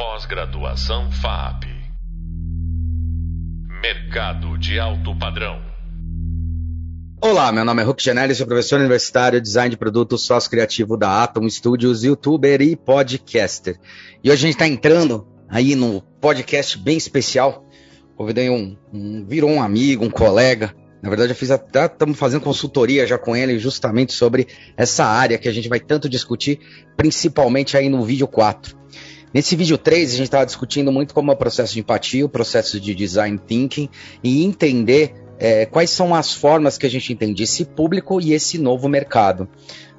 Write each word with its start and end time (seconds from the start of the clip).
Pós-graduação 0.00 1.12
FAP. 1.12 1.64
Mercado 3.82 4.56
de 4.56 4.80
alto 4.80 5.14
padrão. 5.14 5.60
Olá, 7.20 7.52
meu 7.52 7.66
nome 7.66 7.82
é 7.82 7.84
Hulk 7.84 8.02
Janelli, 8.02 8.34
sou 8.34 8.46
professor 8.46 8.80
universitário, 8.80 9.42
design 9.42 9.68
de 9.68 9.76
produtos, 9.76 10.22
sócio 10.22 10.48
criativo 10.48 10.96
da 10.96 11.22
Atom 11.22 11.46
Studios, 11.50 12.02
youtuber 12.02 12.62
e 12.62 12.76
podcaster. 12.76 13.78
E 14.24 14.30
hoje 14.30 14.42
a 14.42 14.46
gente 14.46 14.54
está 14.54 14.66
entrando 14.66 15.28
aí 15.46 15.74
no 15.74 16.00
podcast 16.18 16.78
bem 16.78 16.96
especial. 16.96 17.68
Convidei 18.16 18.48
um, 18.48 18.78
um, 18.90 19.26
virou 19.28 19.50
um 19.50 19.62
amigo, 19.62 20.02
um 20.02 20.10
colega. 20.10 20.74
Na 21.02 21.10
verdade, 21.10 21.32
eu 21.32 21.36
fiz 21.36 21.50
até 21.50 21.84
estamos 21.84 22.18
fazendo 22.18 22.40
consultoria 22.40 23.06
já 23.06 23.18
com 23.18 23.36
ele 23.36 23.58
justamente 23.58 24.14
sobre 24.14 24.48
essa 24.78 25.04
área 25.04 25.36
que 25.36 25.48
a 25.48 25.52
gente 25.52 25.68
vai 25.68 25.78
tanto 25.78 26.08
discutir, 26.08 26.58
principalmente 26.96 27.76
aí 27.76 27.90
no 27.90 28.02
vídeo 28.02 28.26
4. 28.26 28.80
Nesse 29.32 29.54
vídeo 29.54 29.78
3, 29.78 30.12
a 30.12 30.16
gente 30.16 30.24
estava 30.24 30.44
discutindo 30.44 30.90
muito 30.90 31.14
como 31.14 31.30
é 31.30 31.34
o 31.34 31.36
processo 31.36 31.72
de 31.74 31.80
empatia, 31.80 32.26
o 32.26 32.28
processo 32.28 32.80
de 32.80 32.94
design 32.94 33.38
thinking 33.38 33.88
e 34.24 34.44
entender 34.44 35.14
é, 35.38 35.64
quais 35.66 35.90
são 35.90 36.14
as 36.14 36.34
formas 36.34 36.76
que 36.76 36.84
a 36.84 36.90
gente 36.90 37.12
entende 37.12 37.44
esse 37.44 37.64
público 37.64 38.20
e 38.20 38.32
esse 38.32 38.58
novo 38.58 38.88
mercado. 38.88 39.48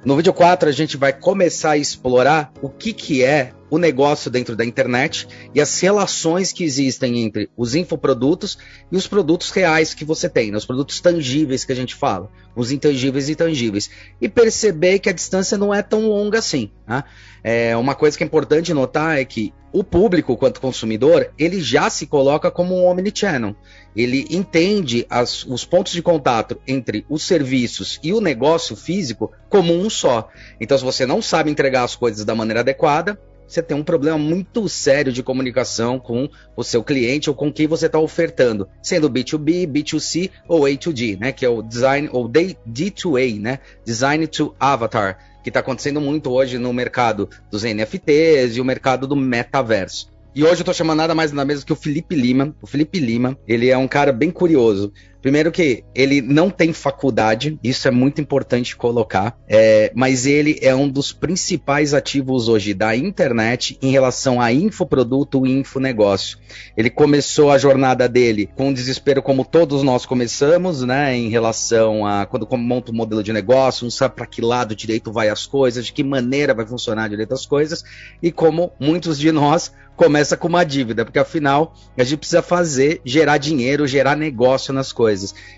No 0.04 0.16
vídeo 0.16 0.34
4, 0.34 0.68
a 0.68 0.72
gente 0.72 0.98
vai 0.98 1.12
começar 1.12 1.72
a 1.72 1.76
explorar 1.78 2.52
o 2.60 2.68
que, 2.68 2.92
que 2.92 3.24
é 3.24 3.52
o 3.72 3.78
negócio 3.78 4.30
dentro 4.30 4.54
da 4.54 4.66
internet 4.66 5.26
e 5.54 5.58
as 5.58 5.80
relações 5.80 6.52
que 6.52 6.62
existem 6.62 7.20
entre 7.20 7.48
os 7.56 7.74
infoprodutos 7.74 8.58
e 8.90 8.96
os 8.98 9.06
produtos 9.06 9.48
reais 9.48 9.94
que 9.94 10.04
você 10.04 10.28
tem, 10.28 10.50
né? 10.50 10.58
os 10.58 10.66
produtos 10.66 11.00
tangíveis 11.00 11.64
que 11.64 11.72
a 11.72 11.74
gente 11.74 11.94
fala, 11.94 12.28
os 12.54 12.70
intangíveis 12.70 13.30
e 13.30 13.34
tangíveis. 13.34 13.88
E 14.20 14.28
perceber 14.28 14.98
que 14.98 15.08
a 15.08 15.12
distância 15.12 15.56
não 15.56 15.72
é 15.72 15.80
tão 15.80 16.06
longa 16.06 16.38
assim. 16.38 16.70
Né? 16.86 17.02
É, 17.42 17.74
uma 17.74 17.94
coisa 17.94 18.14
que 18.14 18.22
é 18.22 18.26
importante 18.26 18.74
notar 18.74 19.18
é 19.18 19.24
que 19.24 19.54
o 19.72 19.82
público, 19.82 20.36
quanto 20.36 20.60
consumidor, 20.60 21.32
ele 21.38 21.58
já 21.58 21.88
se 21.88 22.06
coloca 22.06 22.50
como 22.50 22.74
um 22.74 22.84
omnichannel. 22.84 23.56
Ele 23.96 24.26
entende 24.28 25.06
as, 25.08 25.46
os 25.46 25.64
pontos 25.64 25.94
de 25.94 26.02
contato 26.02 26.60
entre 26.68 27.06
os 27.08 27.22
serviços 27.26 27.98
e 28.02 28.12
o 28.12 28.20
negócio 28.20 28.76
físico 28.76 29.32
como 29.48 29.72
um 29.72 29.88
só. 29.88 30.28
Então, 30.60 30.76
se 30.76 30.84
você 30.84 31.06
não 31.06 31.22
sabe 31.22 31.50
entregar 31.50 31.84
as 31.84 31.96
coisas 31.96 32.22
da 32.22 32.34
maneira 32.34 32.60
adequada, 32.60 33.18
você 33.52 33.62
tem 33.62 33.76
um 33.76 33.84
problema 33.84 34.16
muito 34.16 34.68
sério 34.68 35.12
de 35.12 35.22
comunicação 35.22 35.98
com 35.98 36.28
o 36.56 36.64
seu 36.64 36.82
cliente 36.82 37.28
ou 37.28 37.36
com 37.36 37.52
quem 37.52 37.66
você 37.66 37.86
está 37.86 37.98
ofertando, 37.98 38.68
sendo 38.82 39.10
B2B, 39.10 39.66
B2C 39.66 40.30
ou 40.48 40.62
A2D, 40.62 41.18
né? 41.18 41.32
Que 41.32 41.44
é 41.44 41.48
o 41.48 41.62
design 41.62 42.08
ou 42.12 42.28
D2A, 42.28 43.40
né? 43.40 43.58
Design 43.84 44.26
to 44.26 44.54
Avatar, 44.58 45.18
que 45.42 45.50
está 45.50 45.60
acontecendo 45.60 46.00
muito 46.00 46.30
hoje 46.30 46.56
no 46.56 46.72
mercado 46.72 47.28
dos 47.50 47.62
NFTs 47.62 48.56
e 48.56 48.60
o 48.60 48.64
mercado 48.64 49.06
do 49.06 49.16
metaverso. 49.16 50.10
E 50.34 50.42
hoje 50.44 50.62
eu 50.62 50.64
tô 50.64 50.72
chamando 50.72 50.96
nada 50.96 51.14
mais 51.14 51.30
nada 51.30 51.46
menos 51.46 51.62
que 51.62 51.74
o 51.74 51.76
Felipe 51.76 52.14
Lima. 52.16 52.56
O 52.62 52.66
Felipe 52.66 52.98
Lima, 52.98 53.36
ele 53.46 53.68
é 53.68 53.76
um 53.76 53.86
cara 53.86 54.12
bem 54.12 54.30
curioso. 54.30 54.90
Primeiro 55.22 55.52
que 55.52 55.84
ele 55.94 56.20
não 56.20 56.50
tem 56.50 56.72
faculdade, 56.72 57.56
isso 57.62 57.86
é 57.86 57.92
muito 57.92 58.20
importante 58.20 58.76
colocar, 58.76 59.38
é, 59.48 59.92
mas 59.94 60.26
ele 60.26 60.58
é 60.60 60.74
um 60.74 60.88
dos 60.88 61.12
principais 61.12 61.94
ativos 61.94 62.48
hoje 62.48 62.74
da 62.74 62.96
internet 62.96 63.78
em 63.80 63.92
relação 63.92 64.40
a 64.40 64.52
infoproduto 64.52 65.46
e 65.46 65.52
infonegócio. 65.52 66.38
Ele 66.76 66.90
começou 66.90 67.52
a 67.52 67.58
jornada 67.58 68.08
dele 68.08 68.50
com 68.56 68.72
desespero 68.72 69.22
como 69.22 69.44
todos 69.44 69.84
nós 69.84 70.04
começamos, 70.04 70.82
né, 70.82 71.16
em 71.16 71.28
relação 71.28 72.04
a 72.04 72.26
quando 72.26 72.48
monta 72.58 72.90
um 72.90 72.94
modelo 72.94 73.22
de 73.22 73.32
negócio, 73.32 73.84
não 73.84 73.90
sabe 73.92 74.16
para 74.16 74.26
que 74.26 74.42
lado 74.42 74.74
direito 74.74 75.12
vai 75.12 75.28
as 75.28 75.46
coisas, 75.46 75.86
de 75.86 75.92
que 75.92 76.02
maneira 76.02 76.52
vai 76.52 76.66
funcionar 76.66 77.08
direito 77.08 77.32
as 77.32 77.46
coisas, 77.46 77.84
e 78.20 78.32
como 78.32 78.72
muitos 78.80 79.18
de 79.20 79.30
nós 79.30 79.72
começa 79.96 80.36
com 80.36 80.48
uma 80.48 80.64
dívida, 80.64 81.04
porque 81.04 81.18
afinal 81.18 81.74
a 81.96 82.02
gente 82.02 82.18
precisa 82.18 82.42
fazer, 82.42 83.00
gerar 83.04 83.38
dinheiro, 83.38 83.86
gerar 83.86 84.16
negócio 84.16 84.72
nas 84.72 84.92
coisas. 84.92 85.11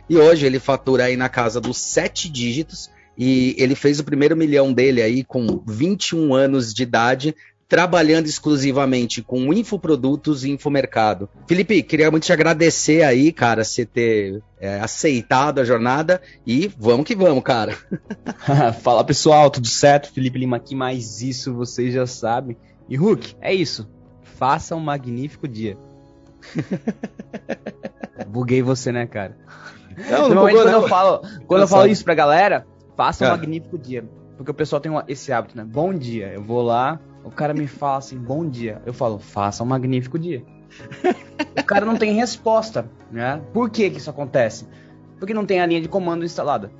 E 0.08 0.16
hoje 0.16 0.46
ele 0.46 0.58
fatura 0.58 1.04
aí 1.04 1.16
na 1.16 1.28
casa 1.28 1.60
dos 1.60 1.78
sete 1.78 2.28
dígitos 2.28 2.90
e 3.16 3.54
ele 3.58 3.74
fez 3.74 4.00
o 4.00 4.04
primeiro 4.04 4.36
milhão 4.36 4.72
dele 4.72 5.00
aí 5.00 5.22
com 5.22 5.62
21 5.66 6.34
anos 6.34 6.74
de 6.74 6.82
idade, 6.82 7.34
trabalhando 7.68 8.26
exclusivamente 8.26 9.22
com 9.22 9.52
infoprodutos 9.52 10.44
e 10.44 10.50
infomercado. 10.50 11.28
Felipe, 11.46 11.82
queria 11.82 12.10
muito 12.10 12.24
te 12.24 12.32
agradecer 12.32 13.02
aí, 13.02 13.32
cara, 13.32 13.64
você 13.64 13.86
ter 13.86 14.42
é, 14.60 14.80
aceitado 14.80 15.60
a 15.60 15.64
jornada 15.64 16.20
e 16.46 16.70
vamos 16.78 17.06
que 17.06 17.14
vamos, 17.14 17.42
cara. 17.42 17.76
Fala 18.82 19.04
pessoal, 19.04 19.50
tudo 19.50 19.68
certo? 19.68 20.12
Felipe 20.12 20.38
Lima 20.38 20.56
aqui, 20.56 20.74
mais 20.74 21.22
isso 21.22 21.54
vocês 21.54 21.94
já 21.94 22.06
sabem. 22.06 22.56
E 22.88 22.96
Hulk, 22.96 23.36
é 23.40 23.54
isso 23.54 23.88
faça 24.34 24.74
um 24.74 24.80
magnífico 24.80 25.46
dia. 25.48 25.76
Buguei 28.28 28.62
você, 28.62 28.92
né, 28.92 29.06
cara? 29.06 29.36
Não, 30.10 30.28
não 30.28 30.28
bugou, 30.28 30.50
quando 30.50 30.70
não. 30.70 30.82
eu 30.82 30.88
falo, 30.88 31.22
quando 31.46 31.60
eu 31.62 31.68
falo 31.68 31.86
isso 31.86 32.04
pra 32.04 32.14
galera, 32.14 32.66
faça 32.96 33.24
um 33.24 33.28
é. 33.28 33.30
magnífico 33.30 33.78
dia. 33.78 34.04
Porque 34.36 34.50
o 34.50 34.54
pessoal 34.54 34.80
tem 34.80 34.92
esse 35.08 35.32
hábito, 35.32 35.56
né? 35.56 35.64
Bom 35.64 35.94
dia. 35.94 36.32
Eu 36.32 36.42
vou 36.42 36.62
lá, 36.62 36.98
o 37.22 37.30
cara 37.30 37.54
me 37.54 37.66
fala 37.66 37.98
assim, 37.98 38.18
bom 38.18 38.48
dia. 38.48 38.82
Eu 38.84 38.92
falo, 38.92 39.18
faça 39.18 39.62
um 39.62 39.66
magnífico 39.66 40.18
dia. 40.18 40.44
o 41.58 41.64
cara 41.64 41.86
não 41.86 41.96
tem 41.96 42.14
resposta, 42.14 42.90
né? 43.10 43.40
Por 43.52 43.70
que 43.70 43.90
que 43.90 43.98
isso 43.98 44.10
acontece? 44.10 44.66
Porque 45.18 45.32
não 45.32 45.46
tem 45.46 45.60
a 45.60 45.66
linha 45.66 45.80
de 45.80 45.88
comando 45.88 46.24
instalada. 46.24 46.70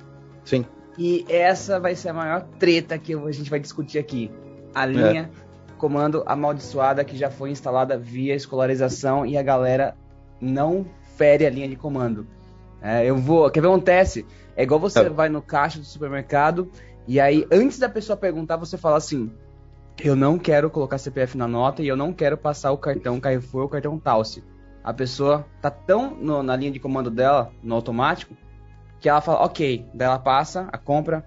Sim. 0.43 0.65
E 0.97 1.25
essa 1.29 1.79
vai 1.79 1.95
ser 1.95 2.09
a 2.09 2.13
maior 2.13 2.41
treta 2.59 2.97
que 2.97 3.13
a 3.13 3.31
gente 3.31 3.49
vai 3.49 3.59
discutir 3.59 3.97
aqui. 3.97 4.31
A 4.73 4.85
linha 4.85 5.31
é 5.33 5.44
comando 5.77 6.23
amaldiçoada 6.25 7.03
que 7.03 7.17
já 7.17 7.29
foi 7.29 7.51
instalada 7.51 7.97
via 7.97 8.35
escolarização 8.35 9.25
e 9.25 9.37
a 9.37 9.43
galera 9.43 9.95
não 10.39 10.85
fere 11.15 11.45
a 11.45 11.49
linha 11.49 11.67
de 11.67 11.75
comando. 11.75 12.27
É, 12.81 13.05
eu 13.05 13.17
vou. 13.17 13.49
Quer 13.49 13.61
ver 13.61 13.67
um 13.67 13.79
teste? 13.79 14.25
É 14.55 14.63
igual 14.63 14.79
você 14.79 14.99
é. 14.99 15.09
vai 15.09 15.29
no 15.29 15.41
caixa 15.41 15.79
do 15.79 15.85
supermercado 15.85 16.69
e 17.07 17.19
aí, 17.19 17.45
antes 17.51 17.77
da 17.77 17.87
pessoa 17.87 18.17
perguntar, 18.17 18.57
você 18.57 18.77
fala 18.77 18.97
assim: 18.97 19.31
Eu 20.03 20.15
não 20.15 20.39
quero 20.39 20.69
colocar 20.69 20.97
CPF 20.97 21.37
na 21.37 21.47
nota 21.47 21.83
e 21.83 21.87
eu 21.87 21.95
não 21.95 22.11
quero 22.11 22.37
passar 22.37 22.71
o 22.71 22.77
cartão 22.77 23.19
Carrefour 23.19 23.61
ou 23.61 23.67
o 23.67 23.69
cartão 23.69 23.99
Talce. 23.99 24.43
A 24.83 24.93
pessoa 24.93 25.45
tá 25.61 25.69
tão 25.69 26.15
no, 26.15 26.41
na 26.41 26.55
linha 26.55 26.71
de 26.71 26.79
comando 26.79 27.11
dela, 27.11 27.51
no 27.61 27.75
automático, 27.75 28.35
que 28.99 29.07
ela 29.07 29.21
fala: 29.21 29.43
Ok, 29.45 29.85
daí 29.93 30.07
ela 30.07 30.19
passa 30.19 30.67
a 30.71 30.77
compra. 30.77 31.23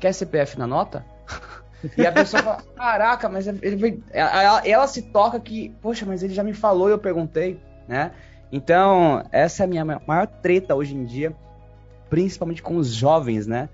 Quer 0.00 0.12
CPF 0.12 0.58
na 0.58 0.66
nota? 0.66 1.06
E 1.96 2.06
a 2.06 2.12
pessoa 2.12 2.42
fala, 2.42 2.62
caraca, 2.74 3.28
mas 3.28 3.46
ele 3.46 3.78
foi... 3.78 4.02
ela, 4.10 4.66
ela, 4.66 4.86
se 4.86 5.02
toca 5.02 5.38
que, 5.38 5.74
poxa, 5.80 6.04
mas 6.06 6.22
ele 6.22 6.34
já 6.34 6.42
me 6.42 6.52
falou 6.52 6.88
e 6.88 6.92
eu 6.92 6.98
perguntei, 6.98 7.60
né? 7.86 8.12
Então, 8.50 9.22
essa 9.30 9.62
é 9.62 9.64
a 9.64 9.66
minha 9.66 9.84
maior 9.84 10.26
treta 10.26 10.74
hoje 10.74 10.94
em 10.94 11.04
dia, 11.04 11.34
principalmente 12.08 12.62
com 12.62 12.76
os 12.76 12.88
jovens, 12.88 13.46
né? 13.46 13.68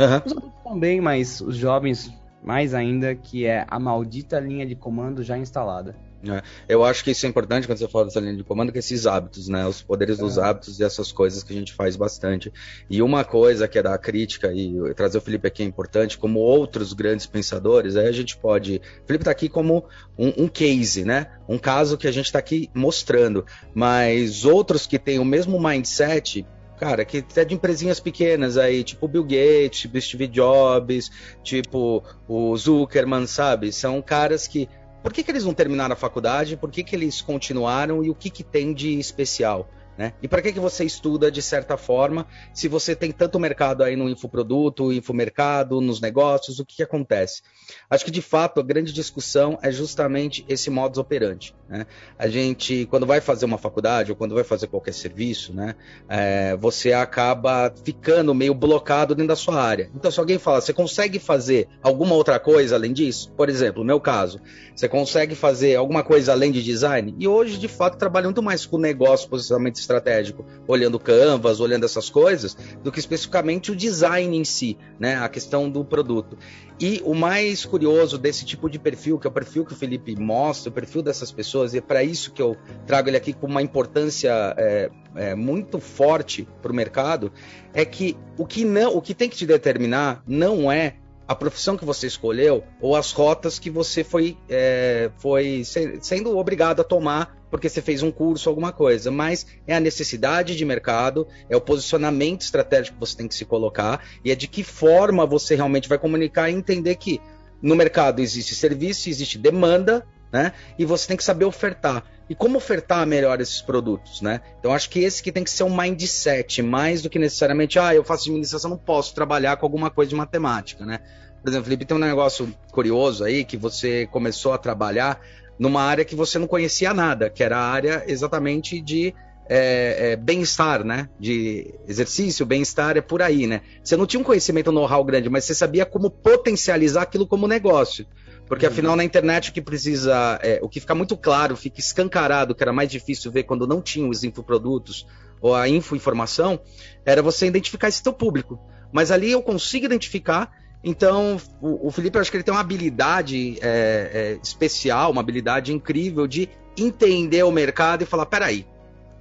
Uhum. 0.00 0.22
Os 0.24 0.32
adultos 0.32 0.62
também, 0.62 1.00
mas 1.00 1.40
os 1.40 1.56
jovens 1.56 2.12
mais 2.42 2.74
ainda, 2.74 3.14
que 3.14 3.46
é 3.46 3.66
a 3.68 3.78
maldita 3.78 4.38
linha 4.38 4.64
de 4.66 4.74
comando 4.74 5.22
já 5.22 5.36
instalada. 5.36 5.94
É, 6.24 6.42
eu 6.68 6.84
acho 6.84 7.04
que 7.04 7.12
isso 7.12 7.24
é 7.26 7.28
importante 7.28 7.66
quando 7.66 7.78
você 7.78 7.86
fala 7.86 8.06
dessa 8.06 8.18
linha 8.18 8.36
de 8.36 8.42
comando, 8.42 8.72
que 8.72 8.78
esses 8.78 9.06
hábitos, 9.06 9.48
né? 9.48 9.66
Os 9.66 9.82
poderes 9.82 10.18
é. 10.18 10.22
dos 10.22 10.38
hábitos 10.38 10.80
e 10.80 10.84
essas 10.84 11.12
coisas 11.12 11.44
que 11.44 11.52
a 11.52 11.56
gente 11.56 11.72
faz 11.72 11.94
bastante. 11.94 12.52
E 12.90 13.00
uma 13.00 13.24
coisa 13.24 13.68
que 13.68 13.78
é 13.78 13.82
da 13.82 13.96
crítica, 13.96 14.52
e 14.52 14.92
trazer 14.94 15.18
o 15.18 15.20
Felipe 15.20 15.46
aqui 15.46 15.62
é 15.62 15.66
importante, 15.66 16.18
como 16.18 16.40
outros 16.40 16.92
grandes 16.92 17.26
pensadores, 17.26 17.94
aí 17.96 18.08
a 18.08 18.12
gente 18.12 18.36
pode. 18.36 18.76
O 18.76 19.06
Felipe 19.06 19.22
está 19.22 19.30
aqui 19.30 19.48
como 19.48 19.84
um, 20.18 20.44
um, 20.44 20.48
case, 20.48 21.04
né? 21.04 21.28
Um 21.48 21.58
caso 21.58 21.96
que 21.96 22.08
a 22.08 22.12
gente 22.12 22.26
está 22.26 22.40
aqui 22.40 22.68
mostrando. 22.74 23.46
Mas 23.72 24.44
outros 24.44 24.86
que 24.86 24.98
têm 24.98 25.20
o 25.20 25.24
mesmo 25.24 25.60
mindset, 25.60 26.44
cara, 26.78 27.04
que 27.04 27.24
é 27.36 27.44
de 27.44 27.54
empresinhas 27.54 28.00
pequenas 28.00 28.56
aí, 28.56 28.82
tipo 28.82 29.06
Bill 29.06 29.24
Gates, 29.24 29.80
tipo 29.80 30.00
Steve 30.00 30.26
Jobs, 30.28 31.10
tipo 31.42 32.02
o 32.26 32.56
Zuckerman, 32.56 33.26
sabe? 33.26 33.72
São 33.72 34.00
caras 34.02 34.46
que 34.46 34.68
por 35.02 35.12
que, 35.12 35.22
que 35.22 35.30
eles 35.30 35.44
não 35.44 35.54
terminaram 35.54 35.92
a 35.92 35.96
faculdade? 35.96 36.56
Por 36.56 36.70
que, 36.70 36.82
que 36.82 36.94
eles 36.94 37.20
continuaram 37.20 38.02
e 38.02 38.10
o 38.10 38.14
que, 38.14 38.30
que 38.30 38.42
tem 38.42 38.72
de 38.72 38.98
especial? 38.98 39.68
Né? 39.98 40.12
E 40.22 40.28
para 40.28 40.40
que, 40.40 40.52
que 40.52 40.60
você 40.60 40.84
estuda 40.84 41.28
de 41.28 41.42
certa 41.42 41.76
forma, 41.76 42.24
se 42.54 42.68
você 42.68 42.94
tem 42.94 43.10
tanto 43.10 43.40
mercado 43.40 43.82
aí 43.82 43.96
no 43.96 44.08
infoproduto, 44.08 44.92
infomercado, 44.92 45.80
nos 45.80 46.00
negócios, 46.00 46.60
o 46.60 46.64
que, 46.64 46.76
que 46.76 46.82
acontece? 46.84 47.42
Acho 47.90 48.04
que 48.04 48.10
de 48.12 48.22
fato 48.22 48.60
a 48.60 48.62
grande 48.62 48.92
discussão 48.92 49.58
é 49.60 49.72
justamente 49.72 50.44
esse 50.48 50.70
modus 50.70 50.98
operandi. 50.98 51.52
Né? 51.68 51.84
A 52.16 52.28
gente, 52.28 52.86
quando 52.86 53.06
vai 53.06 53.20
fazer 53.20 53.44
uma 53.44 53.58
faculdade 53.58 54.12
ou 54.12 54.16
quando 54.16 54.36
vai 54.36 54.44
fazer 54.44 54.68
qualquer 54.68 54.94
serviço, 54.94 55.52
né, 55.52 55.74
é, 56.08 56.56
você 56.56 56.92
acaba 56.92 57.74
ficando 57.84 58.32
meio 58.32 58.54
blocado 58.54 59.16
dentro 59.16 59.28
da 59.28 59.36
sua 59.36 59.60
área. 59.60 59.90
Então, 59.96 60.12
se 60.12 60.20
alguém 60.20 60.38
fala, 60.38 60.60
você 60.60 60.72
consegue 60.72 61.18
fazer 61.18 61.68
alguma 61.82 62.14
outra 62.14 62.38
coisa 62.38 62.76
além 62.76 62.92
disso? 62.92 63.32
Por 63.32 63.48
exemplo, 63.48 63.80
no 63.80 63.86
meu 63.86 64.00
caso, 64.00 64.40
você 64.76 64.88
consegue 64.88 65.34
fazer 65.34 65.74
alguma 65.74 66.04
coisa 66.04 66.30
além 66.30 66.52
de 66.52 66.62
design? 66.62 67.16
E 67.18 67.26
hoje, 67.26 67.58
de 67.58 67.66
fato, 67.66 67.98
trabalho 67.98 68.26
muito 68.26 68.42
mais 68.44 68.64
com 68.64 68.78
negócio, 68.78 69.28
posicionamento 69.28 69.87
estratégico, 69.88 70.44
olhando 70.66 70.98
canvas, 70.98 71.60
olhando 71.60 71.84
essas 71.84 72.10
coisas, 72.10 72.56
do 72.82 72.92
que 72.92 72.98
especificamente 72.98 73.72
o 73.72 73.76
design 73.76 74.36
em 74.36 74.44
si, 74.44 74.76
né? 75.00 75.16
A 75.16 75.28
questão 75.28 75.70
do 75.70 75.84
produto. 75.84 76.36
E 76.78 77.02
o 77.04 77.14
mais 77.14 77.64
curioso 77.64 78.18
desse 78.18 78.44
tipo 78.44 78.68
de 78.68 78.78
perfil, 78.78 79.18
que 79.18 79.26
é 79.26 79.30
o 79.30 79.32
perfil 79.32 79.64
que 79.64 79.72
o 79.72 79.76
Felipe 79.76 80.14
mostra, 80.14 80.70
o 80.70 80.72
perfil 80.72 81.02
dessas 81.02 81.32
pessoas, 81.32 81.74
e 81.74 81.78
é 81.78 81.80
para 81.80 82.04
isso 82.04 82.32
que 82.32 82.42
eu 82.42 82.56
trago 82.86 83.08
ele 83.08 83.16
aqui 83.16 83.32
com 83.32 83.46
uma 83.46 83.62
importância 83.62 84.54
é, 84.56 84.90
é, 85.16 85.34
muito 85.34 85.80
forte 85.80 86.46
para 86.62 86.70
o 86.70 86.74
mercado, 86.74 87.32
é 87.72 87.84
que 87.84 88.16
o 88.36 88.46
que 88.46 88.64
não, 88.64 88.94
o 88.94 89.02
que 89.02 89.14
tem 89.14 89.28
que 89.28 89.36
te 89.36 89.46
determinar 89.46 90.22
não 90.26 90.70
é 90.70 90.96
a 91.26 91.34
profissão 91.34 91.76
que 91.76 91.84
você 91.84 92.06
escolheu 92.06 92.64
ou 92.80 92.96
as 92.96 93.12
rotas 93.12 93.58
que 93.58 93.68
você 93.68 94.02
foi, 94.02 94.38
é, 94.48 95.10
foi 95.18 95.62
sendo 96.00 96.38
obrigado 96.38 96.80
a 96.80 96.84
tomar 96.84 97.37
porque 97.50 97.68
você 97.68 97.80
fez 97.80 98.02
um 98.02 98.10
curso, 98.10 98.48
alguma 98.48 98.72
coisa, 98.72 99.10
mas 99.10 99.46
é 99.66 99.74
a 99.74 99.80
necessidade 99.80 100.56
de 100.56 100.64
mercado, 100.64 101.26
é 101.48 101.56
o 101.56 101.60
posicionamento 101.60 102.42
estratégico 102.42 102.94
que 102.94 103.00
você 103.00 103.16
tem 103.16 103.28
que 103.28 103.34
se 103.34 103.44
colocar 103.44 104.04
e 104.24 104.30
é 104.30 104.34
de 104.34 104.46
que 104.46 104.62
forma 104.62 105.26
você 105.26 105.54
realmente 105.54 105.88
vai 105.88 105.98
comunicar 105.98 106.50
e 106.50 106.54
entender 106.54 106.96
que 106.96 107.20
no 107.60 107.74
mercado 107.74 108.20
existe 108.20 108.54
serviço, 108.54 109.08
existe 109.08 109.38
demanda, 109.38 110.06
né? 110.32 110.52
E 110.78 110.84
você 110.84 111.08
tem 111.08 111.16
que 111.16 111.24
saber 111.24 111.44
ofertar. 111.44 112.04
E 112.28 112.34
como 112.34 112.58
ofertar 112.58 113.06
melhor 113.06 113.40
esses 113.40 113.62
produtos, 113.62 114.20
né? 114.20 114.42
Então 114.58 114.72
acho 114.72 114.90
que 114.90 115.00
esse 115.00 115.22
que 115.22 115.32
tem 115.32 115.42
que 115.42 115.50
ser 115.50 115.64
um 115.64 115.74
mindset, 115.74 116.62
mais 116.62 117.00
do 117.00 117.08
que 117.08 117.18
necessariamente, 117.18 117.78
ah, 117.78 117.94
eu 117.94 118.04
faço 118.04 118.24
administração, 118.24 118.70
não 118.70 118.78
posso 118.78 119.14
trabalhar 119.14 119.56
com 119.56 119.64
alguma 119.64 119.90
coisa 119.90 120.10
de 120.10 120.14
matemática, 120.14 120.84
né? 120.84 121.00
Por 121.42 121.48
exemplo, 121.48 121.64
Felipe, 121.64 121.84
tem 121.84 121.96
um 121.96 122.00
negócio 122.00 122.52
curioso 122.70 123.24
aí 123.24 123.44
que 123.44 123.56
você 123.56 124.06
começou 124.08 124.52
a 124.52 124.58
trabalhar 124.58 125.20
numa 125.58 125.82
área 125.82 126.04
que 126.04 126.14
você 126.14 126.38
não 126.38 126.46
conhecia 126.46 126.94
nada, 126.94 127.28
que 127.28 127.42
era 127.42 127.58
a 127.58 127.68
área 127.68 128.04
exatamente 128.06 128.80
de 128.80 129.14
é, 129.48 130.12
é, 130.12 130.16
bem-estar, 130.16 130.84
né? 130.84 131.08
De 131.18 131.74
exercício, 131.88 132.44
bem-estar 132.44 132.96
é 132.96 133.00
por 133.00 133.22
aí, 133.22 133.46
né? 133.46 133.62
Você 133.82 133.96
não 133.96 134.06
tinha 134.06 134.20
um 134.20 134.24
conhecimento, 134.24 134.70
um 134.70 134.74
know-how 134.74 135.02
grande, 135.02 135.30
mas 135.30 135.44
você 135.44 135.54
sabia 135.54 135.86
como 135.86 136.10
potencializar 136.10 137.02
aquilo 137.02 137.26
como 137.26 137.48
negócio. 137.48 138.06
Porque 138.46 138.66
uhum. 138.66 138.72
afinal 138.72 138.96
na 138.96 139.04
internet 139.04 139.50
o 139.50 139.52
que 139.52 139.62
precisa, 139.62 140.38
é, 140.42 140.58
o 140.62 140.68
que 140.68 140.80
fica 140.80 140.94
muito 140.94 141.16
claro, 141.16 141.56
fica 141.56 141.80
escancarado, 141.80 142.54
que 142.54 142.62
era 142.62 142.72
mais 142.72 142.90
difícil 142.90 143.32
ver 143.32 143.44
quando 143.44 143.66
não 143.66 143.80
tinha 143.80 144.06
os 144.06 144.22
infoprodutos 144.22 145.06
ou 145.40 145.54
a 145.54 145.68
infoinformação, 145.68 146.60
era 147.04 147.22
você 147.22 147.46
identificar 147.46 147.88
esse 147.88 148.02
teu 148.02 148.12
público. 148.12 148.58
Mas 148.92 149.10
ali 149.10 149.30
eu 149.30 149.42
consigo 149.42 149.86
identificar 149.86 150.50
então, 150.82 151.40
o, 151.60 151.88
o, 151.88 151.90
Felipe, 151.90 152.18
acho 152.18 152.30
que 152.30 152.36
ele 152.36 152.44
tem 152.44 152.54
uma 152.54 152.60
habilidade 152.60 153.58
é, 153.60 154.10
é, 154.12 154.38
especial, 154.42 155.10
uma 155.10 155.20
habilidade 155.20 155.72
incrível 155.72 156.26
de 156.26 156.48
entender 156.76 157.42
o 157.42 157.50
mercado 157.50 158.02
e 158.02 158.06
falar: 158.06 158.26
peraí, 158.26 158.64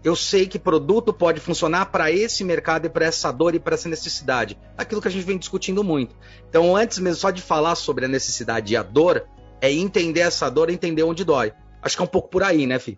eu 0.04 0.15
sei 0.15 0.48
que 0.48 0.59
produto 0.59 1.12
pode 1.12 1.39
funcionar 1.39 1.88
para 1.88 2.12
esse 2.12 2.44
mercado 2.44 2.86
e 2.86 2.89
para 2.89 3.06
essa 3.06 3.31
dor 3.31 3.56
e 3.56 3.59
para 3.59 3.74
essa 3.74 3.89
necessidade. 3.89 4.57
Aquilo 4.77 5.01
que 5.01 5.07
a 5.07 5.12
gente 5.12 5.25
vem 5.25 5.38
discutindo 5.38 5.83
muito. 5.83 6.15
Então, 6.48 6.75
antes 6.75 7.00
mesmo 7.00 7.19
só 7.19 7.31
de 7.31 7.42
falar 7.42 7.75
sobre 7.75 8.06
a 8.06 8.07
necessidade 8.07 8.74
e 8.74 8.77
a 8.77 8.83
dor, 8.83 9.27
é 9.60 9.71
entender 9.71 10.21
essa 10.21 10.50
dor 10.50 10.69
e 10.69 10.74
entender 10.74 11.03
onde 11.03 11.25
dói. 11.25 11.51
Acho 11.81 11.95
que 11.95 12.01
é 12.01 12.06
um 12.06 12.10
pouco 12.10 12.30
por 12.30 12.44
aí, 12.44 12.68
né, 12.68 12.77
Fih? 12.77 12.98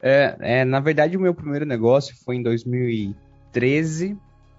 É, 0.00 0.36
é, 0.40 0.64
na 0.64 0.80
verdade, 0.80 1.16
o 1.16 1.20
meu 1.20 1.32
primeiro 1.32 1.64
negócio 1.64 2.16
foi 2.24 2.36
em 2.36 2.42
2013, 2.42 4.18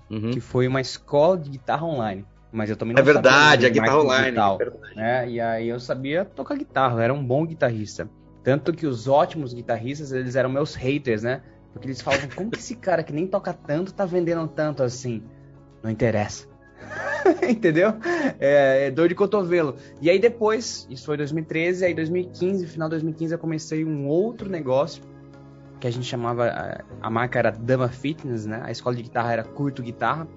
uhum. 0.10 0.32
que 0.32 0.40
foi 0.40 0.68
uma 0.68 0.80
escola 0.80 1.38
de 1.38 1.50
guitarra 1.50 1.86
online. 1.86 2.26
Mas 2.54 2.70
eu 2.70 2.78
também 2.78 2.94
não 2.96 3.02
É 3.02 3.04
verdade, 3.04 3.66
a 3.66 3.70
guitarra 3.70 4.00
online. 4.00 4.26
Digital, 4.26 4.60
é. 4.62 4.96
Né? 4.96 5.30
E 5.32 5.42
aí 5.42 5.68
eu 5.68 5.80
sabia 5.80 6.24
tocar 6.24 6.56
guitarra, 6.56 6.98
eu 6.98 7.00
era 7.00 7.14
um 7.14 7.26
bom 7.26 7.44
guitarrista. 7.46 8.08
Tanto 8.44 8.72
que 8.72 8.86
os 8.86 9.08
ótimos 9.08 9.54
guitarristas, 9.54 10.12
eles 10.12 10.36
eram 10.36 10.50
meus 10.50 10.76
haters, 10.76 11.24
né? 11.24 11.42
Porque 11.72 11.88
eles 11.88 12.00
falavam, 12.00 12.30
como 12.36 12.52
que 12.52 12.60
esse 12.60 12.76
cara 12.76 13.02
que 13.02 13.12
nem 13.12 13.26
toca 13.26 13.52
tanto 13.54 13.92
tá 13.92 14.06
vendendo 14.06 14.48
tanto 14.48 14.84
assim? 14.84 15.24
Não 15.82 15.90
interessa. 15.90 16.46
Entendeu? 17.50 17.96
É, 18.40 18.88
é, 18.88 18.92
dor 18.92 19.10
de 19.10 19.16
cotovelo. 19.16 19.76
E 20.00 20.10
aí 20.10 20.20
depois, 20.20 20.86
isso 20.92 21.06
foi 21.06 21.18
2013, 21.18 21.86
aí 21.86 21.94
2015, 21.96 22.68
final 22.68 22.88
de 22.88 22.96
2015 22.96 23.34
eu 23.34 23.40
comecei 23.40 23.84
um 23.84 24.08
outro 24.08 24.48
negócio 24.48 25.02
que 25.80 25.88
a 25.88 25.92
gente 25.92 26.06
chamava, 26.06 26.84
a 27.02 27.10
marca 27.10 27.40
era 27.40 27.52
Dama 27.52 27.90
Fitness, 27.90 28.46
né? 28.46 28.62
A 28.64 28.72
escola 28.72 28.96
de 28.96 29.02
guitarra 29.02 29.34
era 29.34 29.44
Curto 29.44 29.82
Guitarra, 29.82 30.28